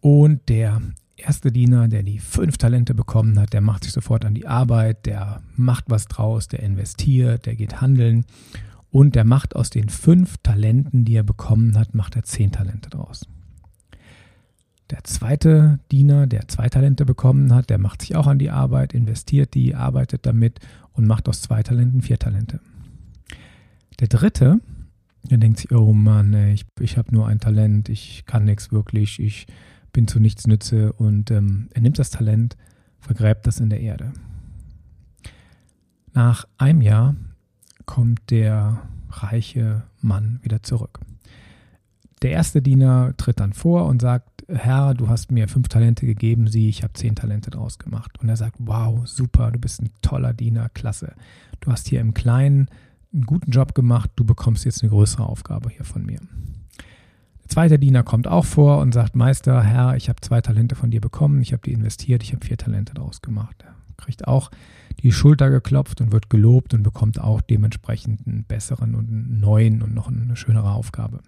und 0.01 0.49
der 0.49 0.81
erste 1.17 1.51
Diener, 1.51 1.89
der 1.89 2.05
die 2.05 2.21
fünf 2.21 2.59
Talente 2.59 2.95
bekommen 2.95 3.37
hat, 3.37 3.53
der 3.53 3.63
macht 3.63 3.83
sich 3.83 3.93
sofort 3.93 4.25
an 4.25 4.35
die 4.35 4.47
Arbeit, 4.47 5.07
der 5.07 5.43
macht 5.57 5.87
was 5.89 6.07
draus, 6.07 6.47
der 6.47 6.61
investiert, 6.61 7.47
der 7.47 7.57
geht 7.57 7.81
handeln 7.81 8.27
und 8.93 9.17
der 9.17 9.25
macht 9.25 9.57
aus 9.57 9.71
den 9.71 9.89
fünf 9.89 10.37
Talenten, 10.45 11.05
die 11.05 11.17
er 11.17 11.25
bekommen 11.25 11.77
hat, 11.77 11.97
macht 11.97 12.15
er 12.15 12.23
zehn 12.23 12.53
Talente 12.53 12.89
draus. 12.89 13.27
Der 14.93 15.05
zweite 15.05 15.79
Diener, 15.91 16.27
der 16.27 16.49
zwei 16.49 16.69
Talente 16.69 17.07
bekommen 17.07 17.55
hat, 17.55 17.71
der 17.71 17.79
macht 17.79 18.03
sich 18.03 18.15
auch 18.15 18.27
an 18.27 18.39
die 18.39 18.51
Arbeit, 18.51 18.93
investiert 18.93 19.55
die, 19.55 19.75
arbeitet 19.75 20.27
damit 20.27 20.61
und 20.93 21.07
macht 21.07 21.31
aus 21.31 21.41
zwei 21.41 21.63
Talenten 21.63 22.03
vier 22.03 22.19
Talente. 22.19 22.61
Der 24.01 24.09
dritte, 24.09 24.61
der 25.23 25.39
denkt 25.39 25.61
sich, 25.61 25.73
oh 25.73 25.95
Mann, 25.95 26.35
ich, 26.35 26.67
ich 26.79 26.99
habe 26.99 27.11
nur 27.11 27.27
ein 27.27 27.41
Talent, 27.41 27.89
ich 27.89 28.25
kann 28.27 28.45
nichts 28.45 28.71
wirklich, 28.71 29.19
ich 29.19 29.47
bin 29.95 30.09
zu 30.09 30.21
nichts 30.21 30.47
nütze 30.47 30.93
und 30.93 31.31
ähm, 31.31 31.71
er 31.73 31.81
nimmt 31.81 31.99
das 31.99 32.11
Talent, 32.11 32.59
vergräbt 33.01 33.47
das 33.47 33.61
in 33.61 33.71
der 33.71 33.81
Erde. 33.81 34.13
Nach 36.13 36.47
einem 36.59 36.83
Jahr 36.83 37.17
kommt 37.87 38.31
der 38.31 38.83
reiche 39.09 39.85
Mann 40.03 40.39
wieder 40.43 40.63
zurück. 40.63 41.01
Der 42.23 42.31
erste 42.31 42.63
Diener 42.63 43.15
tritt 43.17 43.41
dann 43.41 43.53
vor 43.53 43.87
und 43.87 44.01
sagt, 44.01 44.45
Herr, 44.49 44.95
du 44.95 45.09
hast 45.09 45.33
mir 45.33 45.49
fünf 45.49 45.69
Talente 45.69 46.07
gegeben, 46.07 46.47
sieh, 46.47 46.69
ich 46.69 46.83
habe 46.83 46.93
zehn 46.93 47.17
Talente 47.17 47.51
draus 47.51 47.79
gemacht. 47.79 48.19
Und 48.21 48.29
er 48.29 48.37
sagt, 48.37 48.57
wow, 48.59 49.07
super, 49.07 49.51
du 49.51 49.59
bist 49.59 49.83
ein 49.83 49.91
toller 50.03 50.33
Diener, 50.33 50.69
klasse. 50.69 51.15
Du 51.61 51.73
hast 51.73 51.89
hier 51.89 52.01
im 52.01 52.15
Kleinen 52.15 52.69
einen 53.13 53.27
guten 53.27 53.51
Job 53.51 53.75
gemacht, 53.75 54.11
du 54.17 54.25
bekommst 54.25 54.65
jetzt 54.65 54.83
eine 54.83 54.91
größere 54.91 55.25
Aufgabe 55.27 55.71
hier 55.71 55.85
von 55.85 56.05
mir. 56.05 56.21
Der 57.43 57.49
zweite 57.49 57.79
Diener 57.79 58.03
kommt 58.05 58.29
auch 58.29 58.45
vor 58.45 58.79
und 58.79 58.95
sagt, 58.95 59.17
Meister, 59.17 59.63
Herr, 59.63 59.97
ich 59.97 60.09
habe 60.09 60.21
zwei 60.21 60.41
Talente 60.41 60.77
von 60.77 60.91
dir 60.91 61.01
bekommen, 61.01 61.43
ich 61.43 61.53
habe 61.53 61.63
die 61.65 61.73
investiert, 61.73 62.23
ich 62.23 62.33
habe 62.33 62.45
vier 62.45 62.57
Talente 62.57 62.95
draus 62.95 63.21
gemacht. 63.21 63.65
Er 63.65 63.75
kriegt 63.97 64.29
auch 64.29 64.51
die 65.03 65.13
Schulter 65.13 65.51
geklopft 65.51 66.01
und 66.01 66.13
wird 66.13 66.31
gelobt 66.31 66.73
und 66.73 66.83
bekommt 66.83 67.21
auch 67.21 67.41
dementsprechend 67.41 68.27
einen 68.27 68.45
besseren 68.45 68.95
und 68.95 69.09
einen 69.09 69.41
neuen 69.41 69.83
und 69.83 69.93
noch 69.93 70.09
eine 70.09 70.37
schönere 70.37 70.73
Aufgabe. 70.73 71.21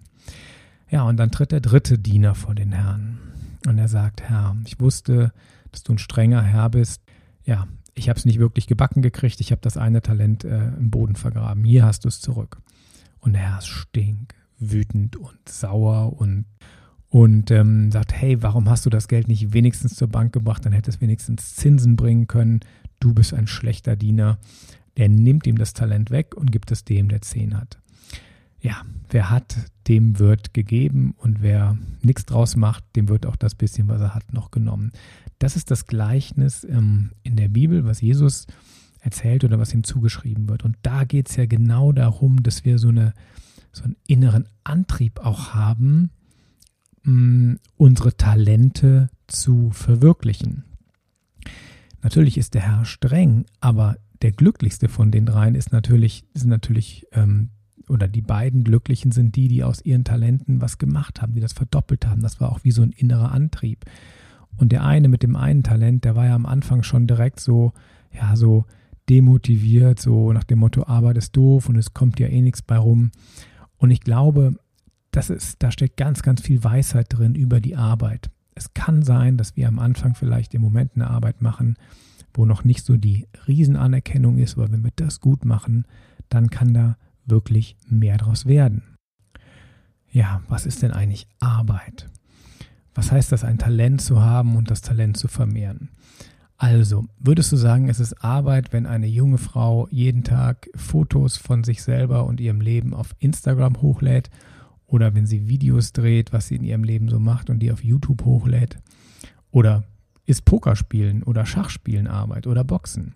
Ja, 0.95 1.03
und 1.03 1.17
dann 1.17 1.33
tritt 1.33 1.51
der 1.51 1.61
dritte 1.61 1.99
Diener 1.99 2.37
vor 2.37 2.55
den 2.55 2.71
Herrn 2.71 3.19
und 3.67 3.79
er 3.79 3.89
sagt, 3.89 4.23
Herr, 4.23 4.55
ich 4.65 4.79
wusste, 4.79 5.33
dass 5.73 5.83
du 5.83 5.93
ein 5.93 5.99
strenger 5.99 6.41
Herr 6.41 6.71
bist. 6.71 7.03
Ja, 7.45 7.67
ich 7.95 8.09
habe 8.09 8.17
es 8.17 8.25
nicht 8.25 8.39
wirklich 8.39 8.69
gebacken 8.69 9.03
gekriegt, 9.03 9.41
ich 9.41 9.51
habe 9.51 9.61
das 9.61 9.77
eine 9.77 10.03
Talent 10.03 10.45
äh, 10.45 10.69
im 10.69 10.93
Boden 10.93 11.17
vergraben. 11.17 11.65
Hier 11.65 11.85
hast 11.85 12.05
du 12.05 12.09
es 12.09 12.21
zurück. 12.21 12.61
Und 13.19 13.33
der 13.33 13.43
Herr 13.43 13.59
ist 13.59 13.67
stink, 13.67 14.37
wütend 14.61 15.17
und 15.17 15.49
sauer 15.49 16.17
und 16.17 16.45
und 17.09 17.51
ähm, 17.51 17.91
sagt, 17.91 18.13
hey, 18.13 18.41
warum 18.45 18.71
hast 18.71 18.87
du 18.87 18.91
das 18.91 19.09
Geld 19.09 19.27
nicht 19.27 19.53
wenigstens 19.53 19.97
zur 19.97 20.07
Bank 20.07 20.33
gebracht? 20.33 20.65
Dann 20.65 20.73
hätte 20.73 20.91
es 20.91 21.01
wenigstens 21.01 21.57
Zinsen 21.57 21.97
bringen 21.97 22.29
können 22.29 22.61
du 23.05 23.13
bist 23.13 23.35
ein 23.35 23.47
schlechter 23.47 23.97
Diener. 23.97 24.39
Der 24.97 25.09
nimmt 25.09 25.47
ihm 25.47 25.59
das 25.59 25.75
Talent 25.75 26.11
weg 26.11 26.35
und 26.37 26.53
gibt 26.53 26.71
es 26.71 26.85
dem, 26.85 27.09
der 27.09 27.21
zehn 27.21 27.57
hat. 27.57 27.79
Ja, 28.65 28.83
wer 29.11 29.31
hat, 29.31 29.57
dem 29.89 30.19
wird 30.19 30.55
gegeben 30.55 31.15
und 31.19 31.43
wer 31.43 31.77
nichts 32.01 32.25
draus 32.25 32.57
macht, 32.57 32.83
dem 32.97 33.11
wird 33.11 33.27
auch 33.27 33.37
das 33.37 33.55
bisschen, 33.55 33.89
was 33.89 34.01
er 34.01 34.15
hat, 34.15 34.33
noch 34.33 34.51
genommen. 34.51 34.91
Das 35.39 35.55
ist 35.55 35.71
das 35.71 35.87
Gleichnis 35.87 36.65
ähm, 36.65 37.11
in 37.23 37.37
der 37.37 37.49
Bibel, 37.49 37.85
was 37.85 38.01
Jesus 38.01 38.47
erzählt 39.01 39.45
oder 39.45 39.59
was 39.59 39.75
ihm 39.75 39.85
zugeschrieben 39.85 40.49
wird. 40.49 40.65
Und 40.65 40.79
da 40.81 41.05
geht 41.05 41.29
es 41.29 41.37
ja 41.37 41.45
genau 41.45 41.93
darum, 41.93 42.43
dass 42.43 42.65
wir 42.65 42.79
so, 42.79 42.89
eine, 42.89 43.13
so 43.71 43.85
einen 43.85 43.97
inneren 44.07 44.49
Antrieb 44.65 45.21
auch 45.21 45.53
haben, 45.53 46.11
mh, 47.03 47.13
mm, 47.13 47.59
unsere 47.77 48.17
Talente 48.17 49.11
zu 49.27 49.73
verwirklichen. 49.73 50.65
Natürlich 52.01 52.39
ist 52.39 52.55
der 52.55 52.63
Herr 52.63 52.87
streng, 52.87 53.45
aber 53.61 53.99
der 54.23 54.33
glücklichste 54.33 54.89
von 54.89 55.11
den 55.11 55.27
dreien 55.27 55.55
ist 55.55 55.71
natürlich, 55.71 56.25
ist 56.33 56.47
natürlich 56.47 57.07
ähm, 57.13 57.51
oder 57.89 58.09
die 58.09 58.23
beiden 58.23 58.65
Glücklichen 58.65 59.13
sind 59.13 59.37
die, 59.37 59.49
die 59.49 59.63
aus 59.63 59.85
ihren 59.85 60.05
Talenten 60.05 60.61
was 60.61 60.79
gemacht 60.79 61.21
haben, 61.21 61.35
die 61.35 61.41
das 61.41 61.53
verdoppelt 61.53 62.07
haben. 62.07 62.23
Das 62.23 62.41
war 62.41 62.51
auch 62.51 62.65
wie 62.65 62.71
so 62.71 62.83
ein 62.83 62.93
innerer 62.93 63.33
Antrieb. 63.33 63.85
Und 64.57 64.73
der 64.73 64.85
eine 64.85 65.09
mit 65.09 65.23
dem 65.23 65.37
einen 65.37 65.63
Talent, 65.63 66.05
der 66.05 66.15
war 66.15 66.27
ja 66.27 66.35
am 66.35 66.47
Anfang 66.47 66.83
schon 66.83 67.07
direkt 67.07 67.41
so, 67.41 67.73
ja, 68.13 68.37
so 68.37 68.65
demotiviert, 69.09 70.01
so 70.01 70.33
nach 70.33 70.45
dem 70.45 70.61
Motto, 70.61 70.85
Arbeit 70.87 71.19
ist 71.19 71.37
doof 71.37 71.69
und 71.69 71.77
es 71.77 71.93
kommt 71.93 72.21
ja 72.21 72.29
eh 72.29 72.41
nichts 72.41 72.63
bei 72.63 72.79
rum. 72.79 73.11
Und 73.77 73.91
ich 73.91 74.01
glaube, 74.01 74.55
das 75.11 75.31
ist, 75.31 75.63
da 75.63 75.71
steckt 75.71 75.97
ganz, 75.97 76.23
ganz 76.23 76.41
viel 76.41 76.63
Weisheit 76.65 77.07
drin 77.11 77.35
über 77.35 77.61
die 77.61 77.77
Arbeit. 77.77 78.31
Es 78.55 78.73
kann 78.73 79.03
sein, 79.03 79.37
dass 79.37 79.57
wir 79.57 79.69
am 79.69 79.79
Anfang 79.79 80.15
vielleicht 80.15 80.55
im 80.55 80.63
Moment 80.63 80.93
eine 80.95 81.11
Arbeit 81.11 81.43
machen, 81.43 81.77
wo 82.33 82.47
noch 82.47 82.65
nicht 82.65 82.85
so 82.85 82.97
die 82.97 83.27
Riesenanerkennung 83.47 84.39
ist, 84.39 84.57
aber 84.57 84.71
wenn 84.73 84.85
wir 84.85 84.93
das 84.97 85.21
gut 85.21 85.45
machen, 85.45 85.87
dann 86.29 86.51
kann 86.51 86.73
da 86.73 86.97
wirklich 87.27 87.77
mehr 87.89 88.19
daraus 88.19 88.47
werden. 88.47 88.83
Ja, 90.11 90.43
was 90.49 90.67
ist 90.67 90.83
denn 90.83 90.93
eigentlich 90.93 91.27
Arbeit? 91.41 92.09
Was 92.95 93.11
heißt 93.11 93.33
das, 93.33 93.43
ein 93.43 93.59
Talent 93.59 94.01
zu 94.01 94.23
haben 94.23 94.57
und 94.57 94.71
das 94.71 94.81
Talent 94.81 95.17
zu 95.17 95.27
vermehren? 95.27 95.91
Also, 96.57 97.07
würdest 97.19 97.51
du 97.51 97.57
sagen, 97.57 97.89
es 97.89 97.99
ist 97.99 98.23
Arbeit, 98.23 98.73
wenn 98.73 98.87
eine 98.87 99.09
junge 99.09 99.39
Frau 99.39 99.89
jeden 99.91 100.23
Tag 100.23 100.69
Fotos 100.77 101.37
von 101.37 101.65
sich 101.65 101.83
selber 101.83 102.25
und 102.27 102.41
ihrem 102.41 102.61
Leben 102.61 102.95
auf 102.95 103.15
Instagram 103.19 103.83
hochlädt 103.83 104.31
oder 104.87 105.15
wenn 105.15 105.27
sie 105.27 105.49
Videos 105.49 105.93
dreht, 105.93 106.33
was 106.33 106.47
sie 106.47 106.57
in 106.57 106.63
ihrem 106.63 106.85
Leben 106.85 107.09
so 107.09 107.19
macht 107.19 107.51
und 107.51 107.59
die 107.59 107.73
auf 107.73 107.83
YouTube 107.83 108.25
hochlädt? 108.25 108.79
Oder 109.51 109.85
ist 110.27 110.45
Pokerspielen 110.45 111.25
oder 111.25 111.45
Schachspielen 111.45 112.07
Arbeit 112.07 112.47
oder 112.47 112.63
Boxen? 112.63 113.15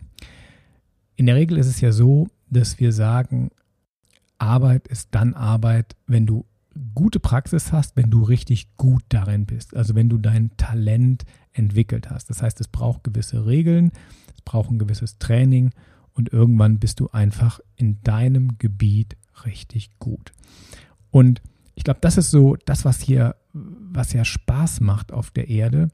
In 1.14 1.26
der 1.26 1.36
Regel 1.36 1.58
ist 1.58 1.68
es 1.68 1.80
ja 1.80 1.92
so, 1.92 2.28
dass 2.50 2.80
wir 2.80 2.92
sagen, 2.92 3.50
Arbeit 4.38 4.88
ist 4.88 5.08
dann 5.12 5.34
Arbeit, 5.34 5.96
wenn 6.06 6.26
du 6.26 6.46
gute 6.94 7.20
Praxis 7.20 7.72
hast, 7.72 7.96
wenn 7.96 8.10
du 8.10 8.22
richtig 8.22 8.76
gut 8.76 9.02
darin 9.08 9.46
bist. 9.46 9.76
Also 9.76 9.94
wenn 9.94 10.08
du 10.08 10.18
dein 10.18 10.56
Talent 10.56 11.24
entwickelt 11.52 12.10
hast. 12.10 12.30
Das 12.30 12.42
heißt, 12.42 12.60
es 12.60 12.68
braucht 12.68 13.04
gewisse 13.04 13.46
Regeln, 13.46 13.90
es 14.34 14.42
braucht 14.42 14.70
ein 14.70 14.78
gewisses 14.78 15.18
Training 15.18 15.70
und 16.12 16.32
irgendwann 16.32 16.78
bist 16.78 17.00
du 17.00 17.08
einfach 17.10 17.60
in 17.76 18.00
deinem 18.02 18.58
Gebiet 18.58 19.16
richtig 19.44 19.90
gut. 19.98 20.32
Und 21.10 21.42
ich 21.74 21.84
glaube, 21.84 22.00
das 22.00 22.18
ist 22.18 22.30
so 22.30 22.56
das, 22.64 22.84
was 22.84 23.00
hier, 23.00 23.36
was 23.52 24.12
ja 24.12 24.24
Spaß 24.24 24.80
macht 24.80 25.12
auf 25.12 25.30
der 25.30 25.48
Erde, 25.48 25.90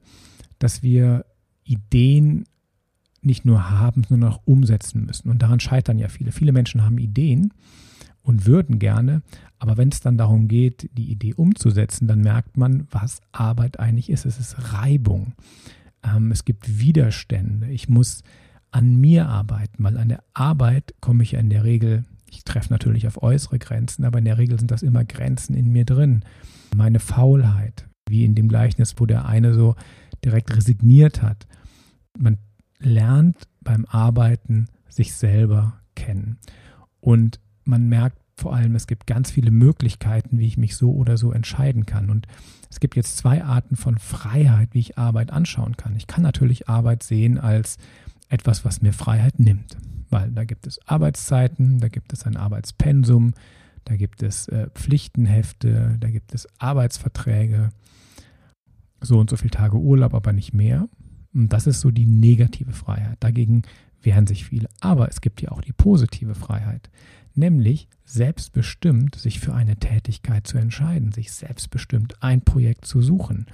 dass 0.59 0.83
wir 0.83 1.25
Ideen 1.63 2.45
nicht 3.21 3.45
nur 3.45 3.69
haben, 3.69 4.03
sondern 4.03 4.31
auch 4.31 4.41
umsetzen 4.45 5.05
müssen. 5.05 5.29
Und 5.29 5.41
daran 5.41 5.59
scheitern 5.59 5.97
ja 5.97 6.09
viele. 6.09 6.31
Viele 6.31 6.51
Menschen 6.51 6.83
haben 6.83 6.99
Ideen 6.99 7.53
und 8.25 8.45
würden 8.45 8.79
gerne. 8.79 9.21
Aber 9.59 9.77
wenn 9.77 9.89
es 9.89 10.01
dann 10.01 10.17
darum 10.17 10.47
geht, 10.47 10.89
die 10.93 11.11
Idee 11.11 11.33
umzusetzen, 11.33 12.07
dann 12.07 12.21
merkt 12.21 12.57
man, 12.57 12.87
was 12.91 13.21
Arbeit 13.31 13.79
eigentlich 13.79 14.09
ist. 14.09 14.25
Es 14.25 14.39
ist 14.39 14.73
Reibung. 14.73 15.33
Ähm, 16.03 16.31
es 16.31 16.43
gibt 16.43 16.79
Widerstände. 16.79 17.69
Ich 17.69 17.87
muss 17.87 18.23
an 18.71 18.95
mir 18.95 19.27
arbeiten, 19.27 19.83
weil 19.83 19.97
an 19.97 20.09
der 20.09 20.23
Arbeit 20.33 20.95
komme 20.99 21.23
ich 21.23 21.33
ja 21.33 21.39
in 21.39 21.49
der 21.49 21.63
Regel, 21.63 22.03
ich 22.29 22.43
treffe 22.43 22.73
natürlich 22.73 23.07
auf 23.07 23.23
äußere 23.23 23.59
Grenzen, 23.59 24.03
aber 24.03 24.19
in 24.19 24.25
der 24.25 24.37
Regel 24.37 24.59
sind 24.59 24.71
das 24.71 24.83
immer 24.83 25.05
Grenzen 25.05 25.55
in 25.55 25.71
mir 25.71 25.85
drin. 25.85 26.25
Meine 26.75 26.99
Faulheit, 26.99 27.87
wie 28.09 28.25
in 28.25 28.35
dem 28.35 28.49
Gleichnis, 28.49 28.95
wo 28.97 29.05
der 29.05 29.25
eine 29.25 29.53
so 29.53 29.75
direkt 30.25 30.53
resigniert 30.55 31.21
hat. 31.21 31.47
Man 32.17 32.37
lernt 32.79 33.47
beim 33.61 33.85
Arbeiten 33.85 34.67
sich 34.89 35.13
selber 35.13 35.79
kennen. 35.95 36.37
Und 36.99 37.39
man 37.65 37.87
merkt 37.87 38.17
vor 38.37 38.53
allem, 38.53 38.75
es 38.75 38.87
gibt 38.87 39.07
ganz 39.07 39.31
viele 39.31 39.51
Möglichkeiten, 39.51 40.39
wie 40.39 40.47
ich 40.47 40.57
mich 40.57 40.75
so 40.75 40.91
oder 40.91 41.17
so 41.17 41.31
entscheiden 41.31 41.85
kann. 41.85 42.09
Und 42.09 42.27
es 42.69 42.79
gibt 42.79 42.95
jetzt 42.95 43.17
zwei 43.17 43.43
Arten 43.43 43.77
von 43.77 43.97
Freiheit, 43.97 44.69
wie 44.73 44.79
ich 44.79 44.97
Arbeit 44.97 45.31
anschauen 45.31 45.77
kann. 45.77 45.95
Ich 45.95 46.07
kann 46.07 46.23
natürlich 46.23 46.67
Arbeit 46.67 47.03
sehen 47.03 47.37
als 47.37 47.77
etwas, 48.29 48.65
was 48.65 48.81
mir 48.81 48.91
Freiheit 48.91 49.39
nimmt, 49.39 49.77
weil 50.09 50.31
da 50.31 50.43
gibt 50.43 50.67
es 50.67 50.79
Arbeitszeiten, 50.85 51.79
da 51.79 51.87
gibt 51.87 52.11
es 52.11 52.25
ein 52.25 52.35
Arbeitspensum, 52.35 53.33
da 53.85 53.95
gibt 53.95 54.21
es 54.23 54.47
äh, 54.49 54.69
Pflichtenhefte, 54.73 55.95
da 55.99 56.09
gibt 56.09 56.33
es 56.33 56.47
Arbeitsverträge, 56.57 57.69
so 58.99 59.19
und 59.19 59.29
so 59.29 59.37
viele 59.37 59.51
Tage 59.51 59.77
Urlaub, 59.77 60.13
aber 60.13 60.33
nicht 60.33 60.53
mehr. 60.53 60.89
Und 61.33 61.53
das 61.53 61.67
ist 61.67 61.81
so 61.81 61.91
die 61.91 62.07
negative 62.07 62.71
Freiheit. 62.71 63.17
Dagegen 63.19 63.61
wehren 64.01 64.27
sich 64.27 64.45
viele. 64.45 64.67
Aber 64.81 65.07
es 65.09 65.21
gibt 65.21 65.41
ja 65.41 65.51
auch 65.51 65.61
die 65.61 65.73
positive 65.73 66.35
Freiheit 66.35 66.89
nämlich 67.37 67.87
selbstbestimmt 68.03 69.15
sich 69.15 69.39
für 69.39 69.53
eine 69.53 69.77
Tätigkeit 69.77 70.47
zu 70.47 70.57
entscheiden, 70.57 71.11
sich 71.11 71.31
selbstbestimmt 71.31 72.21
ein 72.21 72.41
Projekt 72.41 72.85
zu 72.85 73.01
suchen, 73.01 73.47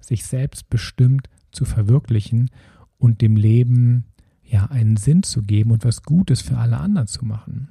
sich 0.00 0.24
selbstbestimmt 0.24 1.28
zu 1.52 1.64
verwirklichen 1.64 2.50
und 2.98 3.20
dem 3.20 3.36
Leben 3.36 4.04
ja 4.42 4.66
einen 4.66 4.96
Sinn 4.96 5.22
zu 5.22 5.42
geben 5.42 5.70
und 5.70 5.84
was 5.84 6.02
Gutes 6.02 6.40
für 6.40 6.58
alle 6.58 6.78
anderen 6.78 7.08
zu 7.08 7.24
machen. 7.24 7.68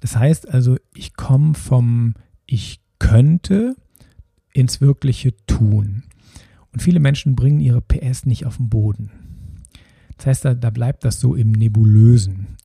Das 0.00 0.16
heißt 0.16 0.48
also, 0.48 0.76
ich 0.94 1.14
komme 1.14 1.54
vom 1.54 2.14
Ich 2.46 2.80
könnte 2.98 3.76
ins 4.52 4.80
wirkliche 4.80 5.34
Tun. 5.46 6.04
Und 6.72 6.82
viele 6.82 7.00
Menschen 7.00 7.36
bringen 7.36 7.60
ihre 7.60 7.80
PS 7.80 8.26
nicht 8.26 8.46
auf 8.46 8.56
den 8.56 8.68
Boden. 8.68 9.10
Das 10.16 10.26
heißt, 10.26 10.44
da, 10.44 10.54
da 10.54 10.70
bleibt 10.70 11.04
das 11.04 11.20
so 11.20 11.34
im 11.34 11.52
Nebulösen. 11.52 12.56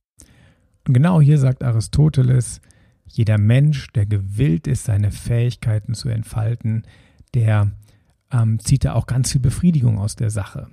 Und 0.86 0.94
genau 0.94 1.20
hier 1.20 1.38
sagt 1.38 1.62
Aristoteles, 1.62 2.60
jeder 3.06 3.38
Mensch, 3.38 3.88
der 3.92 4.06
gewillt 4.06 4.66
ist, 4.66 4.84
seine 4.84 5.12
Fähigkeiten 5.12 5.94
zu 5.94 6.08
entfalten, 6.08 6.84
der 7.34 7.72
ähm, 8.30 8.58
zieht 8.58 8.84
da 8.84 8.94
auch 8.94 9.06
ganz 9.06 9.32
viel 9.32 9.40
Befriedigung 9.40 9.98
aus 9.98 10.16
der 10.16 10.30
Sache. 10.30 10.68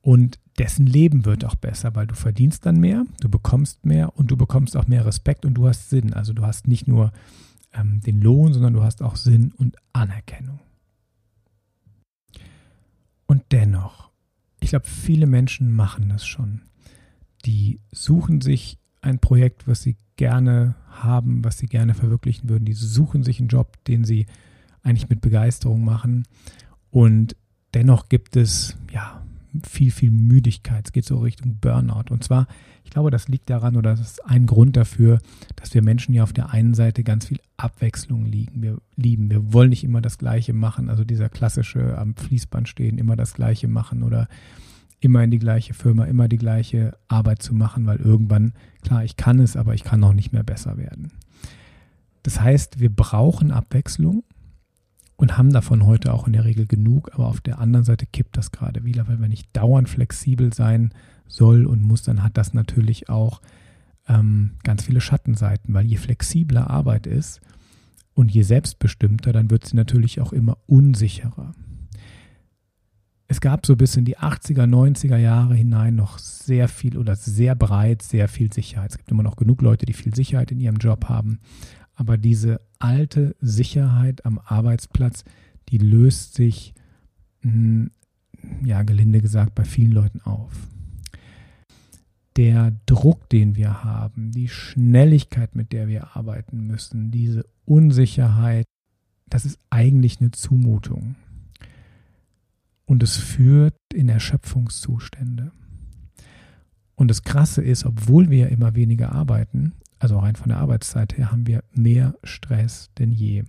Und 0.00 0.38
dessen 0.58 0.86
Leben 0.86 1.24
wird 1.24 1.44
auch 1.44 1.54
besser, 1.54 1.94
weil 1.94 2.06
du 2.06 2.14
verdienst 2.14 2.66
dann 2.66 2.80
mehr, 2.80 3.04
du 3.20 3.28
bekommst 3.28 3.84
mehr 3.84 4.16
und 4.16 4.30
du 4.30 4.36
bekommst 4.36 4.76
auch 4.76 4.86
mehr 4.86 5.06
Respekt 5.06 5.44
und 5.44 5.54
du 5.54 5.68
hast 5.68 5.90
Sinn. 5.90 6.12
Also 6.12 6.32
du 6.32 6.44
hast 6.44 6.66
nicht 6.66 6.88
nur 6.88 7.12
ähm, 7.72 8.00
den 8.00 8.20
Lohn, 8.20 8.52
sondern 8.52 8.72
du 8.72 8.82
hast 8.82 9.02
auch 9.02 9.16
Sinn 9.16 9.52
und 9.56 9.76
Anerkennung. 9.92 10.60
Und 13.26 13.42
dennoch, 13.52 14.10
ich 14.60 14.70
glaube, 14.70 14.86
viele 14.86 15.26
Menschen 15.26 15.72
machen 15.72 16.08
das 16.08 16.26
schon. 16.26 16.62
Die 17.44 17.80
suchen 17.92 18.40
sich 18.40 18.78
ein 19.00 19.18
Projekt, 19.18 19.66
was 19.66 19.82
sie 19.82 19.96
gerne 20.16 20.74
haben, 20.90 21.44
was 21.44 21.58
sie 21.58 21.66
gerne 21.66 21.94
verwirklichen 21.94 22.48
würden. 22.48 22.64
Die 22.64 22.72
suchen 22.72 23.22
sich 23.22 23.38
einen 23.38 23.48
Job, 23.48 23.82
den 23.84 24.04
sie 24.04 24.26
eigentlich 24.82 25.08
mit 25.08 25.20
Begeisterung 25.20 25.84
machen. 25.84 26.24
Und 26.90 27.36
dennoch 27.74 28.08
gibt 28.08 28.36
es 28.36 28.76
ja 28.92 29.22
viel, 29.68 29.90
viel 29.90 30.10
Müdigkeit. 30.10 30.86
Es 30.86 30.92
geht 30.92 31.04
so 31.04 31.18
Richtung 31.18 31.58
Burnout. 31.60 32.10
Und 32.10 32.24
zwar, 32.24 32.46
ich 32.84 32.90
glaube, 32.90 33.10
das 33.10 33.28
liegt 33.28 33.48
daran 33.50 33.76
oder 33.76 33.90
das 33.90 34.00
ist 34.00 34.26
ein 34.26 34.46
Grund 34.46 34.76
dafür, 34.76 35.20
dass 35.56 35.72
wir 35.74 35.82
Menschen 35.82 36.14
ja 36.14 36.22
auf 36.22 36.32
der 36.32 36.50
einen 36.50 36.74
Seite 36.74 37.04
ganz 37.04 37.26
viel 37.26 37.40
Abwechslung 37.56 38.26
liegen. 38.26 38.62
Wir 38.62 38.78
lieben. 38.96 39.30
Wir 39.30 39.52
wollen 39.52 39.70
nicht 39.70 39.84
immer 39.84 40.00
das 40.00 40.18
Gleiche 40.18 40.52
machen. 40.52 40.90
Also 40.90 41.04
dieser 41.04 41.28
klassische 41.28 41.96
am 41.98 42.14
Fließband 42.14 42.68
stehen, 42.68 42.98
immer 42.98 43.16
das 43.16 43.34
Gleiche 43.34 43.68
machen 43.68 44.02
oder 44.02 44.28
immer 45.00 45.22
in 45.22 45.30
die 45.30 45.38
gleiche 45.38 45.74
Firma, 45.74 46.04
immer 46.04 46.28
die 46.28 46.38
gleiche 46.38 46.96
Arbeit 47.06 47.42
zu 47.42 47.54
machen, 47.54 47.86
weil 47.86 47.98
irgendwann, 47.98 48.52
klar, 48.82 49.04
ich 49.04 49.16
kann 49.16 49.38
es, 49.38 49.56
aber 49.56 49.74
ich 49.74 49.84
kann 49.84 50.02
auch 50.02 50.12
nicht 50.12 50.32
mehr 50.32 50.42
besser 50.42 50.76
werden. 50.76 51.12
Das 52.22 52.40
heißt, 52.40 52.80
wir 52.80 52.90
brauchen 52.90 53.52
Abwechslung 53.52 54.24
und 55.16 55.38
haben 55.38 55.52
davon 55.52 55.86
heute 55.86 56.12
auch 56.12 56.26
in 56.26 56.32
der 56.32 56.44
Regel 56.44 56.66
genug, 56.66 57.10
aber 57.14 57.26
auf 57.26 57.40
der 57.40 57.58
anderen 57.58 57.84
Seite 57.84 58.06
kippt 58.06 58.36
das 58.36 58.50
gerade 58.50 58.84
wieder, 58.84 59.08
weil 59.08 59.20
wenn 59.20 59.32
ich 59.32 59.50
dauernd 59.52 59.88
flexibel 59.88 60.52
sein 60.52 60.92
soll 61.26 61.66
und 61.66 61.82
muss, 61.82 62.02
dann 62.02 62.22
hat 62.22 62.36
das 62.36 62.54
natürlich 62.54 63.08
auch 63.08 63.40
ähm, 64.08 64.52
ganz 64.64 64.84
viele 64.84 65.00
Schattenseiten, 65.00 65.74
weil 65.74 65.86
je 65.86 65.96
flexibler 65.96 66.70
Arbeit 66.70 67.06
ist 67.06 67.40
und 68.14 68.32
je 68.32 68.42
selbstbestimmter, 68.42 69.32
dann 69.32 69.50
wird 69.50 69.66
sie 69.66 69.76
natürlich 69.76 70.20
auch 70.20 70.32
immer 70.32 70.58
unsicherer 70.66 71.54
es 73.28 73.42
gab 73.42 73.66
so 73.66 73.76
bis 73.76 73.94
in 73.96 74.06
die 74.06 74.16
80er, 74.16 74.64
90er 74.64 75.18
Jahre 75.18 75.54
hinein 75.54 75.94
noch 75.94 76.18
sehr 76.18 76.66
viel 76.66 76.96
oder 76.96 77.14
sehr 77.14 77.54
breit, 77.54 78.00
sehr 78.00 78.26
viel 78.26 78.50
Sicherheit. 78.50 78.92
Es 78.92 78.96
gibt 78.96 79.10
immer 79.10 79.22
noch 79.22 79.36
genug 79.36 79.60
Leute, 79.60 79.84
die 79.84 79.92
viel 79.92 80.14
Sicherheit 80.14 80.50
in 80.50 80.60
ihrem 80.60 80.78
Job 80.78 81.10
haben. 81.10 81.38
Aber 81.94 82.16
diese 82.16 82.62
alte 82.78 83.36
Sicherheit 83.40 84.24
am 84.24 84.40
Arbeitsplatz, 84.42 85.24
die 85.68 85.76
löst 85.76 86.34
sich, 86.34 86.72
hm, 87.42 87.90
ja, 88.64 88.82
gelinde 88.82 89.20
gesagt, 89.20 89.54
bei 89.54 89.64
vielen 89.64 89.92
Leuten 89.92 90.22
auf. 90.22 90.52
Der 92.36 92.72
Druck, 92.86 93.28
den 93.28 93.56
wir 93.56 93.84
haben, 93.84 94.30
die 94.30 94.48
Schnelligkeit, 94.48 95.54
mit 95.54 95.72
der 95.72 95.86
wir 95.88 96.16
arbeiten 96.16 96.66
müssen, 96.66 97.10
diese 97.10 97.44
Unsicherheit, 97.66 98.64
das 99.28 99.44
ist 99.44 99.58
eigentlich 99.68 100.20
eine 100.20 100.30
Zumutung. 100.30 101.16
Und 102.88 103.02
es 103.02 103.18
führt 103.18 103.74
in 103.92 104.08
Erschöpfungszustände. 104.08 105.52
Und 106.94 107.08
das 107.08 107.22
Krasse 107.22 107.60
ist, 107.60 107.84
obwohl 107.84 108.30
wir 108.30 108.48
immer 108.48 108.74
weniger 108.74 109.12
arbeiten, 109.12 109.74
also 109.98 110.18
rein 110.18 110.36
von 110.36 110.48
der 110.48 110.56
Arbeitszeit 110.56 111.18
her, 111.18 111.30
haben 111.30 111.46
wir 111.46 111.62
mehr 111.74 112.14
Stress 112.24 112.88
denn 112.98 113.12
je. 113.12 113.44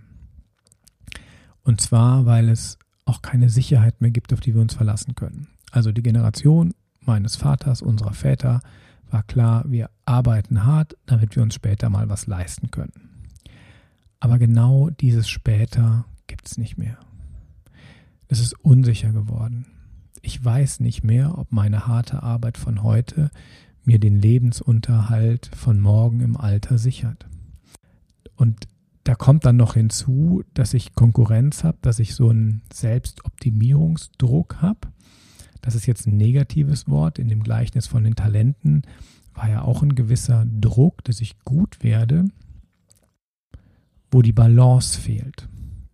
Und 1.62 1.80
zwar, 1.80 2.26
weil 2.26 2.50
es 2.50 2.76
auch 3.06 3.22
keine 3.22 3.48
Sicherheit 3.48 4.02
mehr 4.02 4.10
gibt, 4.10 4.34
auf 4.34 4.40
die 4.40 4.54
wir 4.54 4.60
uns 4.60 4.74
verlassen 4.74 5.14
können. 5.14 5.48
Also 5.72 5.90
die 5.90 6.02
Generation 6.02 6.74
meines 7.00 7.36
Vaters, 7.36 7.80
unserer 7.80 8.12
Väter, 8.12 8.60
war 9.10 9.22
klar, 9.22 9.64
wir 9.66 9.88
arbeiten 10.04 10.66
hart, 10.66 10.98
damit 11.06 11.34
wir 11.34 11.42
uns 11.42 11.54
später 11.54 11.88
mal 11.88 12.10
was 12.10 12.26
leisten 12.26 12.70
können. 12.70 12.92
Aber 14.20 14.38
genau 14.38 14.90
dieses 14.90 15.30
später 15.30 16.04
gibt 16.26 16.46
es 16.46 16.58
nicht 16.58 16.76
mehr. 16.76 16.98
Es 18.30 18.38
ist 18.38 18.52
unsicher 18.64 19.10
geworden. 19.12 19.66
Ich 20.22 20.42
weiß 20.42 20.78
nicht 20.78 21.02
mehr, 21.02 21.36
ob 21.36 21.50
meine 21.50 21.88
harte 21.88 22.22
Arbeit 22.22 22.58
von 22.58 22.84
heute 22.84 23.32
mir 23.82 23.98
den 23.98 24.20
Lebensunterhalt 24.20 25.50
von 25.52 25.80
morgen 25.80 26.20
im 26.20 26.36
Alter 26.36 26.78
sichert. 26.78 27.26
Und 28.36 28.68
da 29.02 29.16
kommt 29.16 29.46
dann 29.46 29.56
noch 29.56 29.74
hinzu, 29.74 30.44
dass 30.54 30.74
ich 30.74 30.94
Konkurrenz 30.94 31.64
habe, 31.64 31.78
dass 31.82 31.98
ich 31.98 32.14
so 32.14 32.28
einen 32.28 32.62
Selbstoptimierungsdruck 32.72 34.62
habe. 34.62 34.92
Das 35.60 35.74
ist 35.74 35.86
jetzt 35.86 36.06
ein 36.06 36.16
negatives 36.16 36.86
Wort. 36.86 37.18
In 37.18 37.26
dem 37.26 37.42
Gleichnis 37.42 37.88
von 37.88 38.04
den 38.04 38.14
Talenten 38.14 38.82
war 39.34 39.50
ja 39.50 39.62
auch 39.62 39.82
ein 39.82 39.96
gewisser 39.96 40.46
Druck, 40.46 41.02
dass 41.02 41.20
ich 41.20 41.40
gut 41.40 41.82
werde, 41.82 42.26
wo 44.12 44.22
die 44.22 44.32
Balance 44.32 45.00
fehlt 45.00 45.48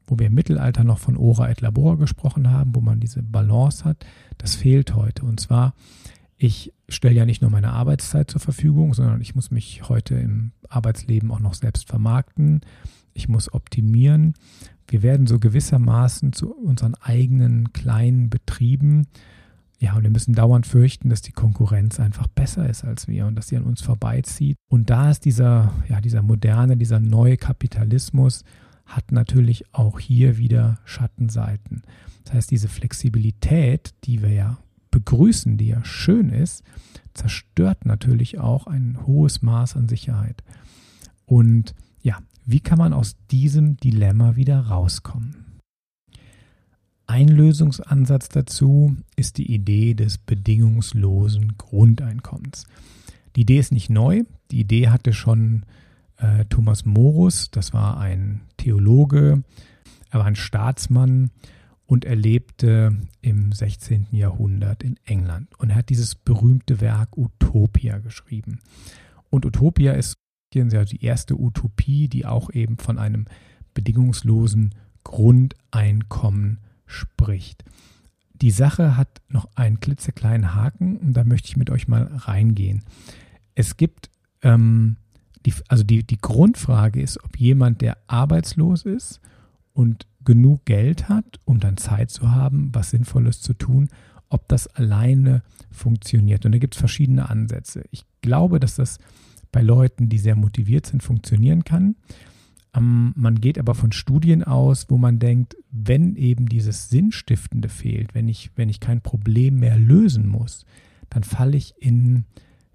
wo 0.07 0.19
wir 0.19 0.27
im 0.27 0.35
Mittelalter 0.35 0.85
noch 0.85 0.99
von 0.99 1.17
Ora 1.17 1.51
et 1.51 1.61
Labora 1.61 1.97
gesprochen 1.97 2.51
haben, 2.51 2.75
wo 2.75 2.81
man 2.81 3.01
diese 3.01 3.23
Balance 3.23 3.85
hat, 3.85 4.07
das 4.39 4.55
fehlt 4.55 4.95
heute. 4.95 5.25
Und 5.25 5.41
zwar, 5.41 5.75
ich 6.37 6.73
stelle 6.89 7.15
ja 7.15 7.27
nicht 7.27 7.43
nur 7.43 7.51
meine 7.51 7.73
Arbeitszeit 7.73 8.31
zur 8.31 8.41
Verfügung, 8.41 8.95
sondern 8.95 9.21
ich 9.21 9.35
muss 9.35 9.51
mich 9.51 9.89
heute 9.89 10.15
im 10.15 10.53
Arbeitsleben 10.69 11.31
auch 11.31 11.41
noch 11.41 11.55
selbst 11.55 11.89
vermarkten. 11.89 12.61
Ich 13.15 13.29
muss 13.29 13.53
optimieren. 13.53 14.35
Wir 14.89 15.03
werden 15.03 15.27
so 15.27 15.39
gewissermaßen 15.39 16.33
zu 16.33 16.55
unseren 16.55 16.95
eigenen 16.95 17.73
kleinen 17.73 18.31
Betrieben. 18.31 19.09
Ja, 19.79 19.95
und 19.97 20.05
wir 20.05 20.11
müssen 20.11 20.35
dauernd 20.35 20.67
fürchten, 20.67 21.11
dass 21.11 21.23
die 21.23 21.33
Konkurrenz 21.33 22.01
einfach 22.01 22.29
besser 22.29 22.69
ist 22.69 22.85
als 22.85 23.09
wir 23.09 23.27
und 23.27 23.35
dass 23.35 23.49
sie 23.49 23.57
an 23.57 23.65
uns 23.65 23.83
vorbeizieht. 23.83 24.57
Und 24.69 24.89
da 24.91 25.11
ist 25.11 25.25
dieser, 25.25 25.73
ja, 25.89 26.01
dieser 26.01 26.23
moderne, 26.23 26.77
dieser 26.77 27.01
neue 27.01 27.37
Kapitalismus, 27.37 28.45
hat 28.87 29.13
natürlich 29.13 29.75
auch 29.75 30.01
hier 30.01 30.39
wieder 30.39 30.79
Schattenseiten. 30.85 31.83
Das 32.25 32.35
heißt, 32.35 32.51
diese 32.51 32.69
Flexibilität, 32.69 33.95
die 34.05 34.23
wir 34.23 34.33
ja 34.33 34.59
begrüßen, 34.91 35.59
die 35.59 35.69
ja 35.69 35.85
schön 35.85 36.31
ist, 36.31 36.63
zerstört 37.13 37.85
natürlich 37.85 38.39
auch 38.39 38.67
ein 38.67 38.99
hohes 39.07 39.43
Maß 39.43 39.77
an 39.77 39.89
Sicherheit. 39.89 40.43
Und 41.27 41.75
ja, 42.03 42.19
wie 42.45 42.61
kann 42.61 42.79
man 42.79 42.93
aus 42.93 43.17
diesem 43.31 43.77
Dilemma 43.77 44.37
wieder 44.37 44.61
rauskommen? 44.61 45.61
Ein 47.09 47.29
Lösungsansatz 47.29 48.29
dazu 48.29 48.97
ist 49.15 49.39
die 49.39 49.53
Idee 49.53 49.95
des 49.95 50.19
bedingungslosen 50.19 51.57
Grundeinkommens. 51.57 52.67
Die 53.37 53.43
Idee 53.43 53.59
ist 53.59 53.71
nicht 53.71 53.91
neu, 53.91 54.25
die 54.51 54.61
Idee 54.61 54.89
hatte 54.89 55.13
schon 55.13 55.65
äh, 56.19 56.45
Thomas 56.47 56.85
Morus, 56.85 57.51
das 57.51 57.73
war 57.73 57.99
ein 57.99 58.43
Theologe, 58.57 59.43
er 60.11 60.19
war 60.19 60.27
ein 60.27 60.37
Staatsmann 60.37 61.31
und 61.87 62.05
er 62.05 62.17
lebte 62.17 62.97
im 63.23 63.53
16. 63.53 64.09
Jahrhundert 64.11 64.83
in 64.83 64.99
England. 65.05 65.49
Und 65.59 65.71
er 65.71 65.77
hat 65.77 65.89
dieses 65.89 66.15
berühmte 66.15 66.81
Werk 66.81 67.17
Utopia 67.17 67.99
geschrieben. 67.99 68.61
Und 69.31 69.47
Utopia 69.47 69.93
ist 69.93 70.17
die 70.53 71.05
erste 71.05 71.39
Utopie, 71.39 72.09
die 72.09 72.25
auch 72.25 72.51
eben 72.51 72.79
von 72.79 72.99
einem 72.99 73.27
bedingungslosen 73.75 74.75
Grundeinkommen 75.05 76.61
spricht. 76.87 77.65
Die 78.33 78.51
Sache 78.51 78.97
hat 78.97 79.21
noch 79.29 79.49
einen 79.55 79.81
klitzekleinen 79.81 80.55
Haken 80.55 80.97
und 80.99 81.15
da 81.15 81.25
möchte 81.25 81.49
ich 81.49 81.57
mit 81.57 81.71
euch 81.71 81.89
mal 81.89 82.05
reingehen. 82.13 82.85
Es 83.55 83.77
gibt 83.77 84.11
ähm, 84.43 84.97
die, 85.47 85.55
also 85.69 85.85
die, 85.85 86.05
die 86.05 86.19
Grundfrage 86.19 87.01
ist, 87.01 87.23
ob 87.25 87.39
jemand, 87.39 87.81
der 87.81 87.97
arbeitslos 88.09 88.85
ist 88.85 89.21
und 89.73 90.07
genug 90.25 90.65
Geld 90.65 91.09
hat, 91.09 91.41
um 91.45 91.61
dann 91.61 91.77
Zeit 91.77 92.11
zu 92.11 92.33
haben, 92.33 92.71
was 92.73 92.91
Sinnvolles 92.91 93.41
zu 93.41 93.55
tun, 93.55 93.89
ob 94.29 94.49
das 94.49 94.67
alleine 94.67 95.43
funktioniert. 95.71 96.45
Und 96.45 96.53
da 96.53 96.59
gibt 96.59 96.75
es 96.75 96.81
verschiedene 96.81 97.31
Ansätze. 97.31 97.85
Ich 97.93 98.05
glaube, 98.23 98.59
dass 98.59 98.75
das 98.75 98.99
bei 99.53 99.63
Leuten, 99.63 100.09
die 100.09 100.19
sehr 100.19 100.35
motiviert 100.35 100.87
sind, 100.87 101.03
funktionieren 101.03 101.63
kann. 101.63 101.95
Ähm, 102.75 103.13
man 103.17 103.41
geht 103.41 103.59
aber 103.59 103.75
von 103.75 103.93
Studien 103.93 104.43
aus, 104.43 104.87
wo 104.91 104.99
man 104.99 105.21
denkt, 105.21 105.57
wenn 105.71 106.17
eben 106.17 106.49
dieses 106.49 106.89
Sinnstiftende 106.89 107.69
fehlt, 107.69 108.15
wenn 108.15 108.29
ich, 108.29 108.51
wenn 108.57 108.69
ich 108.69 108.81
kein 108.81 109.01
Problem 109.01 109.61
mehr 109.61 109.79
lösen 109.79 110.27
muss, 110.29 110.67
dann 111.09 111.23
falle 111.23 111.57
ich 111.57 111.75
in 111.79 112.25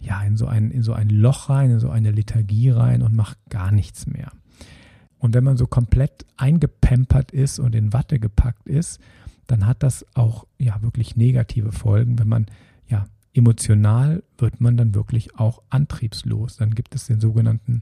ja, 0.01 0.21
in 0.23 0.35
so 0.35 0.47
ein, 0.47 0.71
in 0.71 0.83
so 0.83 0.93
ein 0.93 1.09
Loch 1.09 1.49
rein, 1.49 1.71
in 1.71 1.79
so 1.79 1.89
eine 1.89 2.11
Lethargie 2.11 2.69
rein 2.69 3.01
und 3.01 3.15
macht 3.15 3.37
gar 3.49 3.71
nichts 3.71 4.07
mehr. 4.07 4.31
Und 5.19 5.35
wenn 5.35 5.43
man 5.43 5.57
so 5.57 5.67
komplett 5.67 6.25
eingepempert 6.37 7.31
ist 7.31 7.59
und 7.59 7.75
in 7.75 7.93
Watte 7.93 8.19
gepackt 8.19 8.67
ist, 8.67 8.99
dann 9.45 9.67
hat 9.67 9.83
das 9.83 10.05
auch 10.15 10.47
ja 10.57 10.81
wirklich 10.81 11.15
negative 11.15 11.71
Folgen. 11.71 12.17
Wenn 12.17 12.27
man 12.27 12.47
ja 12.87 13.05
emotional 13.33 14.23
wird 14.37 14.59
man 14.59 14.77
dann 14.77 14.95
wirklich 14.95 15.37
auch 15.37 15.61
antriebslos. 15.69 16.57
Dann 16.57 16.73
gibt 16.75 16.95
es 16.95 17.07
den 17.07 17.19
sogenannten 17.19 17.81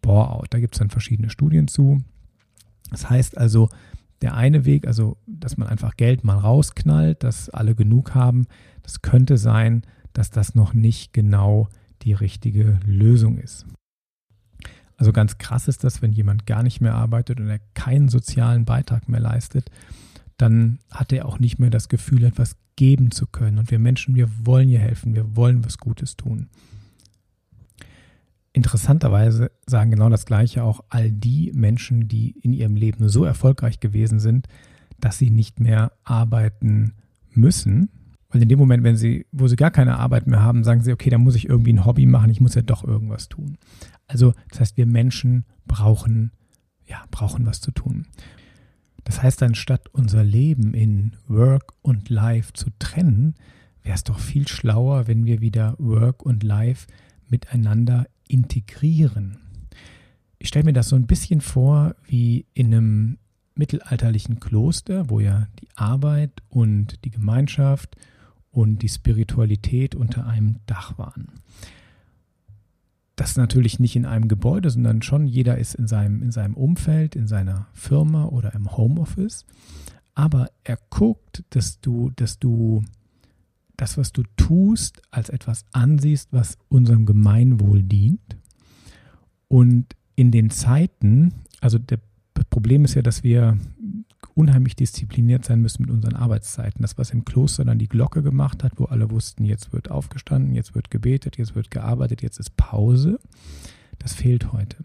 Bore-out. 0.00 0.48
Da 0.50 0.60
gibt 0.60 0.74
es 0.74 0.78
dann 0.78 0.90
verschiedene 0.90 1.30
Studien 1.30 1.68
zu. 1.68 2.02
Das 2.90 3.08
heißt 3.08 3.36
also, 3.36 3.68
der 4.22 4.34
eine 4.34 4.64
Weg, 4.64 4.86
also 4.86 5.16
dass 5.26 5.56
man 5.56 5.68
einfach 5.68 5.96
Geld 5.96 6.24
mal 6.24 6.38
rausknallt, 6.38 7.22
dass 7.22 7.50
alle 7.50 7.74
genug 7.74 8.14
haben, 8.14 8.46
das 8.82 9.02
könnte 9.02 9.36
sein, 9.36 9.82
dass 10.12 10.30
das 10.30 10.54
noch 10.54 10.74
nicht 10.74 11.12
genau 11.12 11.68
die 12.02 12.12
richtige 12.12 12.78
Lösung 12.84 13.38
ist. 13.38 13.66
Also 14.96 15.12
ganz 15.12 15.38
krass 15.38 15.68
ist 15.68 15.84
das, 15.84 16.02
wenn 16.02 16.12
jemand 16.12 16.46
gar 16.46 16.62
nicht 16.62 16.80
mehr 16.80 16.94
arbeitet 16.94 17.40
und 17.40 17.48
er 17.48 17.60
keinen 17.74 18.08
sozialen 18.08 18.64
Beitrag 18.64 19.08
mehr 19.08 19.20
leistet, 19.20 19.70
dann 20.36 20.80
hat 20.90 21.12
er 21.12 21.26
auch 21.26 21.38
nicht 21.38 21.58
mehr 21.58 21.70
das 21.70 21.88
Gefühl, 21.88 22.24
etwas 22.24 22.56
geben 22.76 23.10
zu 23.10 23.26
können. 23.26 23.58
Und 23.58 23.70
wir 23.70 23.78
Menschen, 23.78 24.14
wir 24.14 24.28
wollen 24.44 24.68
ihr 24.68 24.80
helfen, 24.80 25.14
wir 25.14 25.36
wollen 25.36 25.64
was 25.64 25.78
Gutes 25.78 26.16
tun. 26.16 26.48
Interessanterweise 28.52 29.52
sagen 29.66 29.92
genau 29.92 30.08
das 30.08 30.26
Gleiche 30.26 30.64
auch 30.64 30.82
all 30.88 31.12
die 31.12 31.52
Menschen, 31.54 32.08
die 32.08 32.30
in 32.40 32.52
ihrem 32.52 32.74
Leben 32.74 33.08
so 33.08 33.24
erfolgreich 33.24 33.78
gewesen 33.78 34.18
sind, 34.18 34.48
dass 34.98 35.18
sie 35.18 35.30
nicht 35.30 35.60
mehr 35.60 35.92
arbeiten 36.02 36.94
müssen, 37.30 37.90
weil 38.30 38.42
in 38.42 38.48
dem 38.48 38.58
Moment, 38.58 38.84
wenn 38.84 38.96
sie, 38.96 39.26
wo 39.32 39.48
sie 39.48 39.56
gar 39.56 39.70
keine 39.70 39.98
Arbeit 39.98 40.26
mehr 40.26 40.42
haben, 40.42 40.64
sagen 40.64 40.82
sie, 40.82 40.92
okay, 40.92 41.10
da 41.10 41.18
muss 41.18 41.34
ich 41.34 41.48
irgendwie 41.48 41.72
ein 41.72 41.86
Hobby 41.86 42.04
machen, 42.04 42.30
ich 42.30 42.40
muss 42.40 42.54
ja 42.54 42.62
doch 42.62 42.84
irgendwas 42.84 43.28
tun. 43.28 43.56
Also, 44.06 44.34
das 44.50 44.60
heißt, 44.60 44.76
wir 44.76 44.86
Menschen 44.86 45.44
brauchen, 45.66 46.32
ja, 46.86 47.04
brauchen 47.10 47.46
was 47.46 47.60
zu 47.60 47.70
tun. 47.70 48.06
Das 49.04 49.22
heißt, 49.22 49.42
anstatt 49.42 49.88
unser 49.88 50.22
Leben 50.22 50.74
in 50.74 51.12
Work 51.26 51.72
und 51.80 52.10
Life 52.10 52.52
zu 52.52 52.68
trennen, 52.78 53.34
wäre 53.82 53.94
es 53.94 54.04
doch 54.04 54.18
viel 54.18 54.46
schlauer, 54.46 55.06
wenn 55.06 55.24
wir 55.24 55.40
wieder 55.40 55.74
Work 55.78 56.22
und 56.26 56.42
Life 56.42 56.86
miteinander 57.28 58.06
integrieren. 58.28 59.38
Ich 60.38 60.48
stelle 60.48 60.66
mir 60.66 60.74
das 60.74 60.90
so 60.90 60.96
ein 60.96 61.06
bisschen 61.06 61.40
vor 61.40 61.96
wie 62.06 62.44
in 62.52 62.66
einem 62.66 63.18
mittelalterlichen 63.54 64.40
Kloster, 64.40 65.08
wo 65.08 65.20
ja 65.20 65.48
die 65.60 65.68
Arbeit 65.74 66.42
und 66.50 67.04
die 67.04 67.10
Gemeinschaft 67.10 67.96
und 68.50 68.82
die 68.82 68.88
Spiritualität 68.88 69.94
unter 69.94 70.26
einem 70.26 70.56
Dach 70.66 70.98
waren. 70.98 71.28
Das 73.16 73.36
natürlich 73.36 73.80
nicht 73.80 73.96
in 73.96 74.06
einem 74.06 74.28
Gebäude, 74.28 74.70
sondern 74.70 75.02
schon 75.02 75.26
jeder 75.26 75.58
ist 75.58 75.74
in 75.74 75.88
seinem, 75.88 76.22
in 76.22 76.30
seinem 76.30 76.54
Umfeld, 76.54 77.16
in 77.16 77.26
seiner 77.26 77.66
Firma 77.72 78.26
oder 78.26 78.54
im 78.54 78.76
Homeoffice. 78.76 79.44
Aber 80.14 80.50
er 80.64 80.78
guckt, 80.90 81.44
dass 81.50 81.80
du, 81.80 82.10
dass 82.14 82.38
du 82.38 82.84
das, 83.76 83.96
was 83.96 84.12
du 84.12 84.22
tust, 84.36 85.02
als 85.10 85.30
etwas 85.30 85.64
ansiehst, 85.72 86.32
was 86.32 86.58
unserem 86.68 87.06
Gemeinwohl 87.06 87.82
dient. 87.82 88.36
Und 89.48 89.96
in 90.14 90.30
den 90.30 90.50
Zeiten, 90.50 91.32
also 91.60 91.78
der 91.78 92.00
Problem 92.50 92.84
ist 92.84 92.94
ja, 92.94 93.02
dass 93.02 93.22
wir 93.22 93.58
unheimlich 94.38 94.76
diszipliniert 94.76 95.44
sein 95.44 95.60
müssen 95.60 95.82
mit 95.82 95.90
unseren 95.90 96.14
Arbeitszeiten. 96.14 96.82
Das, 96.82 96.96
was 96.96 97.10
im 97.10 97.24
Kloster 97.24 97.64
dann 97.64 97.80
die 97.80 97.88
Glocke 97.88 98.22
gemacht 98.22 98.62
hat, 98.62 98.74
wo 98.76 98.84
alle 98.84 99.10
wussten, 99.10 99.44
jetzt 99.44 99.72
wird 99.72 99.90
aufgestanden, 99.90 100.54
jetzt 100.54 100.76
wird 100.76 100.92
gebetet, 100.92 101.38
jetzt 101.38 101.56
wird 101.56 101.72
gearbeitet, 101.72 102.22
jetzt 102.22 102.38
ist 102.38 102.56
Pause, 102.56 103.18
das 103.98 104.14
fehlt 104.14 104.52
heute. 104.52 104.76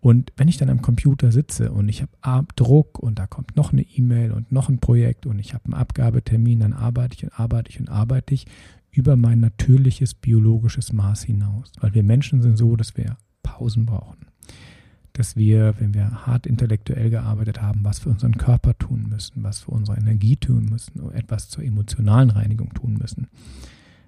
Und 0.00 0.32
wenn 0.36 0.48
ich 0.48 0.56
dann 0.56 0.68
am 0.68 0.82
Computer 0.82 1.30
sitze 1.30 1.70
und 1.70 1.88
ich 1.88 2.04
habe 2.22 2.48
Druck 2.56 2.98
und 2.98 3.20
da 3.20 3.28
kommt 3.28 3.54
noch 3.54 3.72
eine 3.72 3.82
E-Mail 3.82 4.32
und 4.32 4.50
noch 4.50 4.68
ein 4.68 4.80
Projekt 4.80 5.26
und 5.26 5.38
ich 5.38 5.54
habe 5.54 5.66
einen 5.66 5.74
Abgabetermin, 5.74 6.58
dann 6.58 6.72
arbeite 6.72 7.14
ich 7.14 7.22
und 7.22 7.38
arbeite 7.38 7.70
ich 7.70 7.78
und 7.78 7.88
arbeite 7.88 8.34
ich 8.34 8.46
über 8.90 9.14
mein 9.14 9.38
natürliches 9.38 10.14
biologisches 10.14 10.92
Maß 10.92 11.22
hinaus. 11.22 11.70
Weil 11.80 11.94
wir 11.94 12.02
Menschen 12.02 12.42
sind 12.42 12.58
so, 12.58 12.74
dass 12.74 12.96
wir 12.96 13.16
Pausen 13.44 13.86
brauchen 13.86 14.26
dass 15.12 15.36
wir, 15.36 15.74
wenn 15.78 15.94
wir 15.94 16.26
hart 16.26 16.46
intellektuell 16.46 17.10
gearbeitet 17.10 17.60
haben, 17.60 17.84
was 17.84 17.98
für 17.98 18.08
unseren 18.08 18.36
Körper 18.38 18.76
tun 18.78 19.08
müssen, 19.08 19.42
was 19.42 19.60
für 19.60 19.70
unsere 19.72 19.98
Energie 19.98 20.36
tun 20.36 20.66
müssen, 20.70 21.12
etwas 21.12 21.48
zur 21.48 21.64
emotionalen 21.64 22.30
Reinigung 22.30 22.72
tun 22.72 22.96
müssen. 22.98 23.28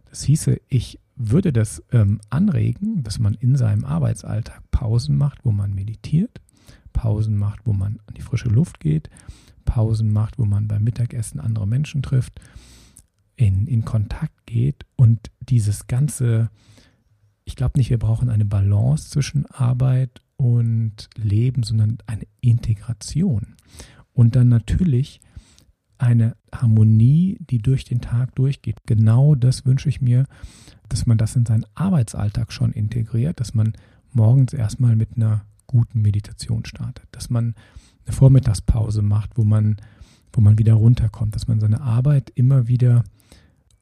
Das 0.08 0.22
hieße, 0.22 0.60
ich 0.68 1.00
würde 1.16 1.52
das 1.52 1.82
ähm, 1.92 2.20
anregen, 2.30 3.02
dass 3.02 3.18
man 3.18 3.34
in 3.34 3.56
seinem 3.56 3.84
Arbeitsalltag 3.84 4.62
Pausen 4.70 5.16
macht, 5.16 5.44
wo 5.44 5.52
man 5.52 5.74
meditiert, 5.74 6.40
Pausen 6.92 7.36
macht, 7.36 7.60
wo 7.64 7.72
man 7.72 8.00
an 8.06 8.14
die 8.14 8.22
frische 8.22 8.48
Luft 8.48 8.80
geht, 8.80 9.10
Pausen 9.64 10.12
macht, 10.12 10.38
wo 10.38 10.44
man 10.44 10.68
beim 10.68 10.84
Mittagessen 10.84 11.40
andere 11.40 11.66
Menschen 11.66 12.02
trifft, 12.02 12.40
in, 13.36 13.66
in 13.66 13.84
Kontakt 13.84 14.46
geht 14.46 14.86
und 14.96 15.30
dieses 15.40 15.86
ganze, 15.86 16.50
ich 17.44 17.56
glaube 17.56 17.78
nicht, 17.78 17.90
wir 17.90 17.98
brauchen 17.98 18.30
eine 18.30 18.44
Balance 18.44 19.10
zwischen 19.10 19.46
Arbeit 19.46 20.22
und 20.36 21.08
Leben, 21.16 21.62
sondern 21.62 21.98
eine 22.06 22.26
Integration. 22.40 23.54
Und 24.12 24.36
dann 24.36 24.48
natürlich 24.48 25.20
eine 25.98 26.36
Harmonie, 26.52 27.38
die 27.40 27.58
durch 27.58 27.84
den 27.84 28.00
Tag 28.00 28.34
durchgeht. 28.34 28.76
Genau 28.86 29.34
das 29.34 29.64
wünsche 29.64 29.88
ich 29.88 30.00
mir, 30.00 30.26
dass 30.88 31.06
man 31.06 31.18
das 31.18 31.36
in 31.36 31.46
seinen 31.46 31.66
Arbeitsalltag 31.74 32.52
schon 32.52 32.72
integriert, 32.72 33.40
dass 33.40 33.54
man 33.54 33.72
morgens 34.12 34.52
erstmal 34.52 34.96
mit 34.96 35.16
einer 35.16 35.44
guten 35.66 36.02
Meditation 36.02 36.64
startet, 36.64 37.06
dass 37.12 37.30
man 37.30 37.54
eine 38.04 38.14
Vormittagspause 38.14 39.02
macht, 39.02 39.36
wo 39.36 39.44
man, 39.44 39.76
wo 40.32 40.40
man 40.40 40.58
wieder 40.58 40.74
runterkommt, 40.74 41.34
dass 41.34 41.48
man 41.48 41.60
seine 41.60 41.80
Arbeit 41.80 42.30
immer 42.34 42.68
wieder 42.68 43.04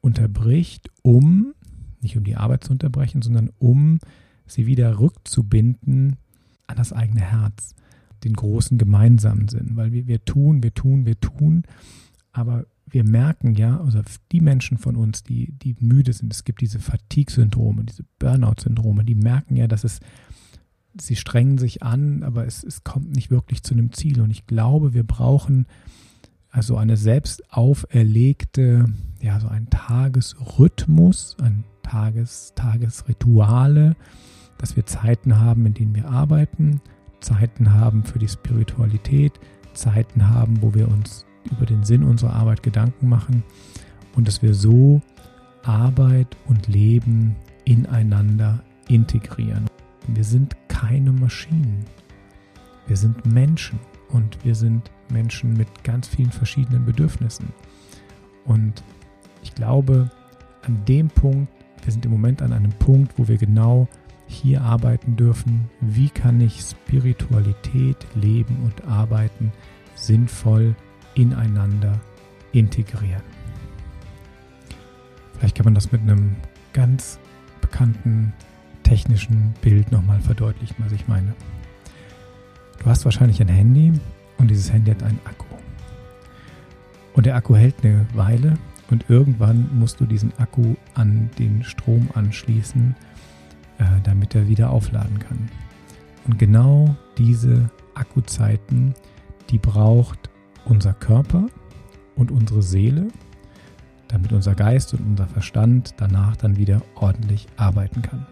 unterbricht, 0.01 0.89
um, 1.01 1.53
nicht 2.01 2.17
um 2.17 2.23
die 2.23 2.35
Arbeit 2.35 2.63
zu 2.63 2.71
unterbrechen, 2.71 3.21
sondern 3.21 3.49
um 3.59 3.99
sie 4.45 4.65
wieder 4.65 4.99
rückzubinden 4.99 6.17
an 6.73 6.77
das 6.77 6.93
eigene 6.93 7.21
Herz, 7.21 7.75
den 8.23 8.33
großen 8.33 8.77
gemeinsamen 8.77 9.47
Sinn, 9.47 9.71
weil 9.75 9.91
wir, 9.91 10.07
wir 10.07 10.23
tun, 10.25 10.63
wir 10.63 10.73
tun, 10.73 11.05
wir 11.05 11.19
tun, 11.19 11.63
aber 12.31 12.65
wir 12.85 13.03
merken 13.03 13.55
ja, 13.55 13.79
also 13.79 14.01
die 14.31 14.41
Menschen 14.41 14.77
von 14.77 14.95
uns, 14.95 15.23
die, 15.23 15.51
die 15.51 15.75
müde 15.79 16.13
sind, 16.13 16.33
es 16.33 16.43
gibt 16.43 16.61
diese 16.61 16.79
Fatigue-Syndrome, 16.79 17.83
diese 17.83 18.03
Burnout-Syndrome, 18.19 19.03
die 19.03 19.15
merken 19.15 19.55
ja, 19.55 19.67
dass 19.67 19.83
es, 19.83 19.99
sie 20.99 21.15
strengen 21.15 21.57
sich 21.57 21.81
an, 21.81 22.23
aber 22.23 22.45
es, 22.45 22.63
es 22.63 22.83
kommt 22.83 23.15
nicht 23.15 23.31
wirklich 23.31 23.63
zu 23.63 23.73
einem 23.73 23.91
Ziel. 23.93 24.21
Und 24.21 24.29
ich 24.29 24.45
glaube, 24.45 24.93
wir 24.93 25.03
brauchen 25.03 25.65
also 26.49 26.77
eine 26.77 26.97
selbst 26.97 27.51
auferlegte, 27.51 28.85
ja, 29.21 29.39
so 29.39 29.47
ein 29.47 29.69
Tagesrhythmus, 29.71 31.35
ein 31.41 31.63
Tages, 31.81 32.53
Tagesrituale, 32.55 33.95
dass 34.57 34.75
wir 34.75 34.85
Zeiten 34.85 35.39
haben, 35.39 35.65
in 35.65 35.73
denen 35.73 35.95
wir 35.95 36.09
arbeiten, 36.09 36.81
Zeiten 37.19 37.73
haben 37.73 38.03
für 38.03 38.19
die 38.19 38.27
Spiritualität, 38.27 39.33
Zeiten 39.73 40.29
haben, 40.29 40.61
wo 40.61 40.73
wir 40.73 40.87
uns 40.87 41.25
über 41.51 41.65
den 41.65 41.83
Sinn 41.83 42.03
unserer 42.03 42.33
Arbeit 42.33 42.63
Gedanken 42.63 43.09
machen 43.09 43.43
und 44.15 44.27
dass 44.27 44.41
wir 44.41 44.53
so 44.53 45.01
Arbeit 45.63 46.35
und 46.47 46.67
Leben 46.67 47.35
ineinander 47.65 48.61
integrieren. 48.87 49.65
Wir 50.07 50.23
sind 50.23 50.55
keine 50.67 51.11
Maschinen. 51.11 51.85
Wir 52.87 52.97
sind 52.97 53.25
Menschen 53.25 53.79
und 54.09 54.43
wir 54.43 54.55
sind 54.55 54.91
Menschen 55.09 55.53
mit 55.53 55.83
ganz 55.83 56.07
vielen 56.07 56.31
verschiedenen 56.31 56.85
Bedürfnissen. 56.85 57.47
Und 58.45 58.83
ich 59.41 59.55
glaube, 59.55 60.09
an 60.63 60.83
dem 60.85 61.07
Punkt, 61.07 61.51
wir 61.83 61.91
sind 61.91 62.05
im 62.05 62.11
Moment 62.11 62.41
an 62.41 62.53
einem 62.53 62.71
Punkt, 62.73 63.17
wo 63.17 63.27
wir 63.27 63.37
genau 63.37 63.87
hier 64.33 64.61
arbeiten 64.61 65.15
dürfen. 65.15 65.69
Wie 65.79 66.09
kann 66.09 66.41
ich 66.41 66.61
Spiritualität, 66.61 67.97
Leben 68.15 68.57
und 68.63 68.85
Arbeiten 68.85 69.51
sinnvoll 69.95 70.75
ineinander 71.15 71.99
integrieren? 72.51 73.23
Vielleicht 75.37 75.55
kann 75.55 75.65
man 75.65 75.75
das 75.75 75.91
mit 75.91 76.01
einem 76.01 76.35
ganz 76.73 77.19
bekannten 77.61 78.33
technischen 78.83 79.53
Bild 79.61 79.91
nochmal 79.91 80.19
verdeutlichen, 80.19 80.75
was 80.79 80.91
ich 80.91 81.07
meine. 81.07 81.33
Du 82.79 82.85
hast 82.85 83.05
wahrscheinlich 83.05 83.41
ein 83.41 83.47
Handy 83.47 83.93
und 84.37 84.49
dieses 84.49 84.71
Handy 84.71 84.91
hat 84.91 85.03
einen 85.03 85.19
Akku. 85.25 85.45
Und 87.13 87.25
der 87.25 87.35
Akku 87.35 87.55
hält 87.55 87.75
eine 87.83 88.05
Weile 88.13 88.57
und 88.89 89.05
irgendwann 89.09 89.69
musst 89.77 89.99
du 89.99 90.05
diesen 90.05 90.37
Akku 90.37 90.75
an 90.93 91.29
den 91.39 91.63
Strom 91.63 92.09
anschließen 92.13 92.95
damit 94.03 94.35
er 94.35 94.47
wieder 94.47 94.69
aufladen 94.69 95.19
kann. 95.19 95.49
Und 96.25 96.39
genau 96.39 96.95
diese 97.17 97.69
Akkuzeiten, 97.95 98.93
die 99.49 99.57
braucht 99.57 100.29
unser 100.65 100.93
Körper 100.93 101.47
und 102.15 102.31
unsere 102.31 102.61
Seele, 102.61 103.07
damit 104.07 104.31
unser 104.31 104.55
Geist 104.55 104.93
und 104.93 105.01
unser 105.01 105.27
Verstand 105.27 105.95
danach 105.97 106.35
dann 106.37 106.57
wieder 106.57 106.81
ordentlich 106.95 107.47
arbeiten 107.57 108.01
kann. 108.01 108.25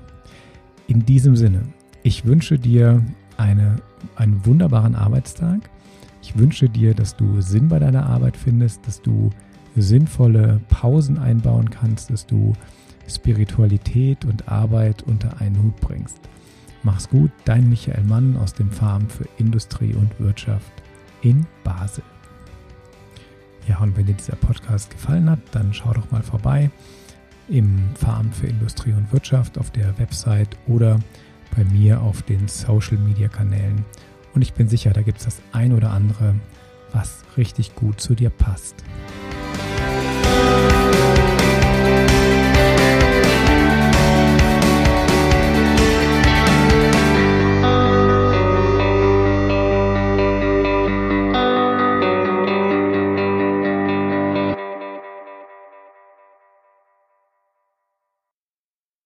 In 0.88 1.06
diesem 1.06 1.36
Sinne, 1.36 1.64
ich 2.04 2.26
wünsche 2.26 2.58
dir 2.58 3.04
eine, 3.38 3.78
einen 4.16 4.46
wunderbaren 4.46 4.96
Arbeitstag. 4.96 5.70
Ich 6.22 6.38
wünsche 6.38 6.70
dir, 6.70 6.94
dass 6.94 7.16
du 7.16 7.42
Sinn 7.42 7.68
bei 7.68 7.80
deiner 7.80 8.06
Arbeit 8.06 8.38
findest, 8.38 8.86
dass 8.88 9.02
du 9.02 9.32
sinnvolle 9.76 10.60
Pausen 10.70 11.18
einbauen 11.18 11.70
kannst, 11.70 12.10
dass 12.12 12.26
du 12.28 12.54
Spiritualität 13.08 14.26
und 14.26 14.48
Arbeit 14.48 15.04
unter 15.04 15.42
einen 15.42 15.62
Hut 15.62 15.80
bringst. 15.82 16.20
Mach's 16.84 17.10
gut, 17.10 17.32
dein 17.46 17.70
Michael 17.70 18.04
Mann 18.04 18.38
aus 18.38 18.54
dem 18.54 18.72
Farm 18.72 19.08
für 19.08 19.28
Industrie 19.38 19.94
und 19.94 20.20
Wirtschaft 20.20 20.72
in 21.22 21.46
Basel. 21.64 22.04
Ja, 23.68 23.80
und 23.80 23.96
wenn 23.96 24.08
dir 24.08 24.16
dieser 24.16 24.36
Podcast 24.36 24.90
gefallen 24.90 25.30
hat, 25.30 25.40
dann 25.52 25.74
schau 25.74 25.94
doch 25.94 26.10
mal 26.12 26.24
vorbei 26.24 26.72
im 27.48 27.78
Farm 27.96 28.32
für 28.32 28.48
Industrie 28.48 28.94
und 28.94 29.12
Wirtschaft 29.12 29.58
auf 29.58 29.72
der 29.72 29.98
Website 30.00 30.58
oder 30.68 31.00
bei 31.56 31.64
mir 31.66 32.02
auf 32.02 32.22
den 32.24 32.48
Social 32.48 32.98
Media 32.98 33.28
Kanälen. 33.28 33.86
Und 34.34 34.42
ich 34.42 34.54
bin 34.54 34.68
sicher, 34.68 34.92
da 34.92 35.02
gibt 35.02 35.20
es 35.20 35.26
das 35.26 35.42
ein 35.52 35.74
oder 35.74 35.92
andere, 35.92 36.36
was 36.94 37.24
richtig 37.38 37.76
gut 37.76 38.00
zu 38.00 38.16
dir 38.16 38.30
passt. 38.30 38.76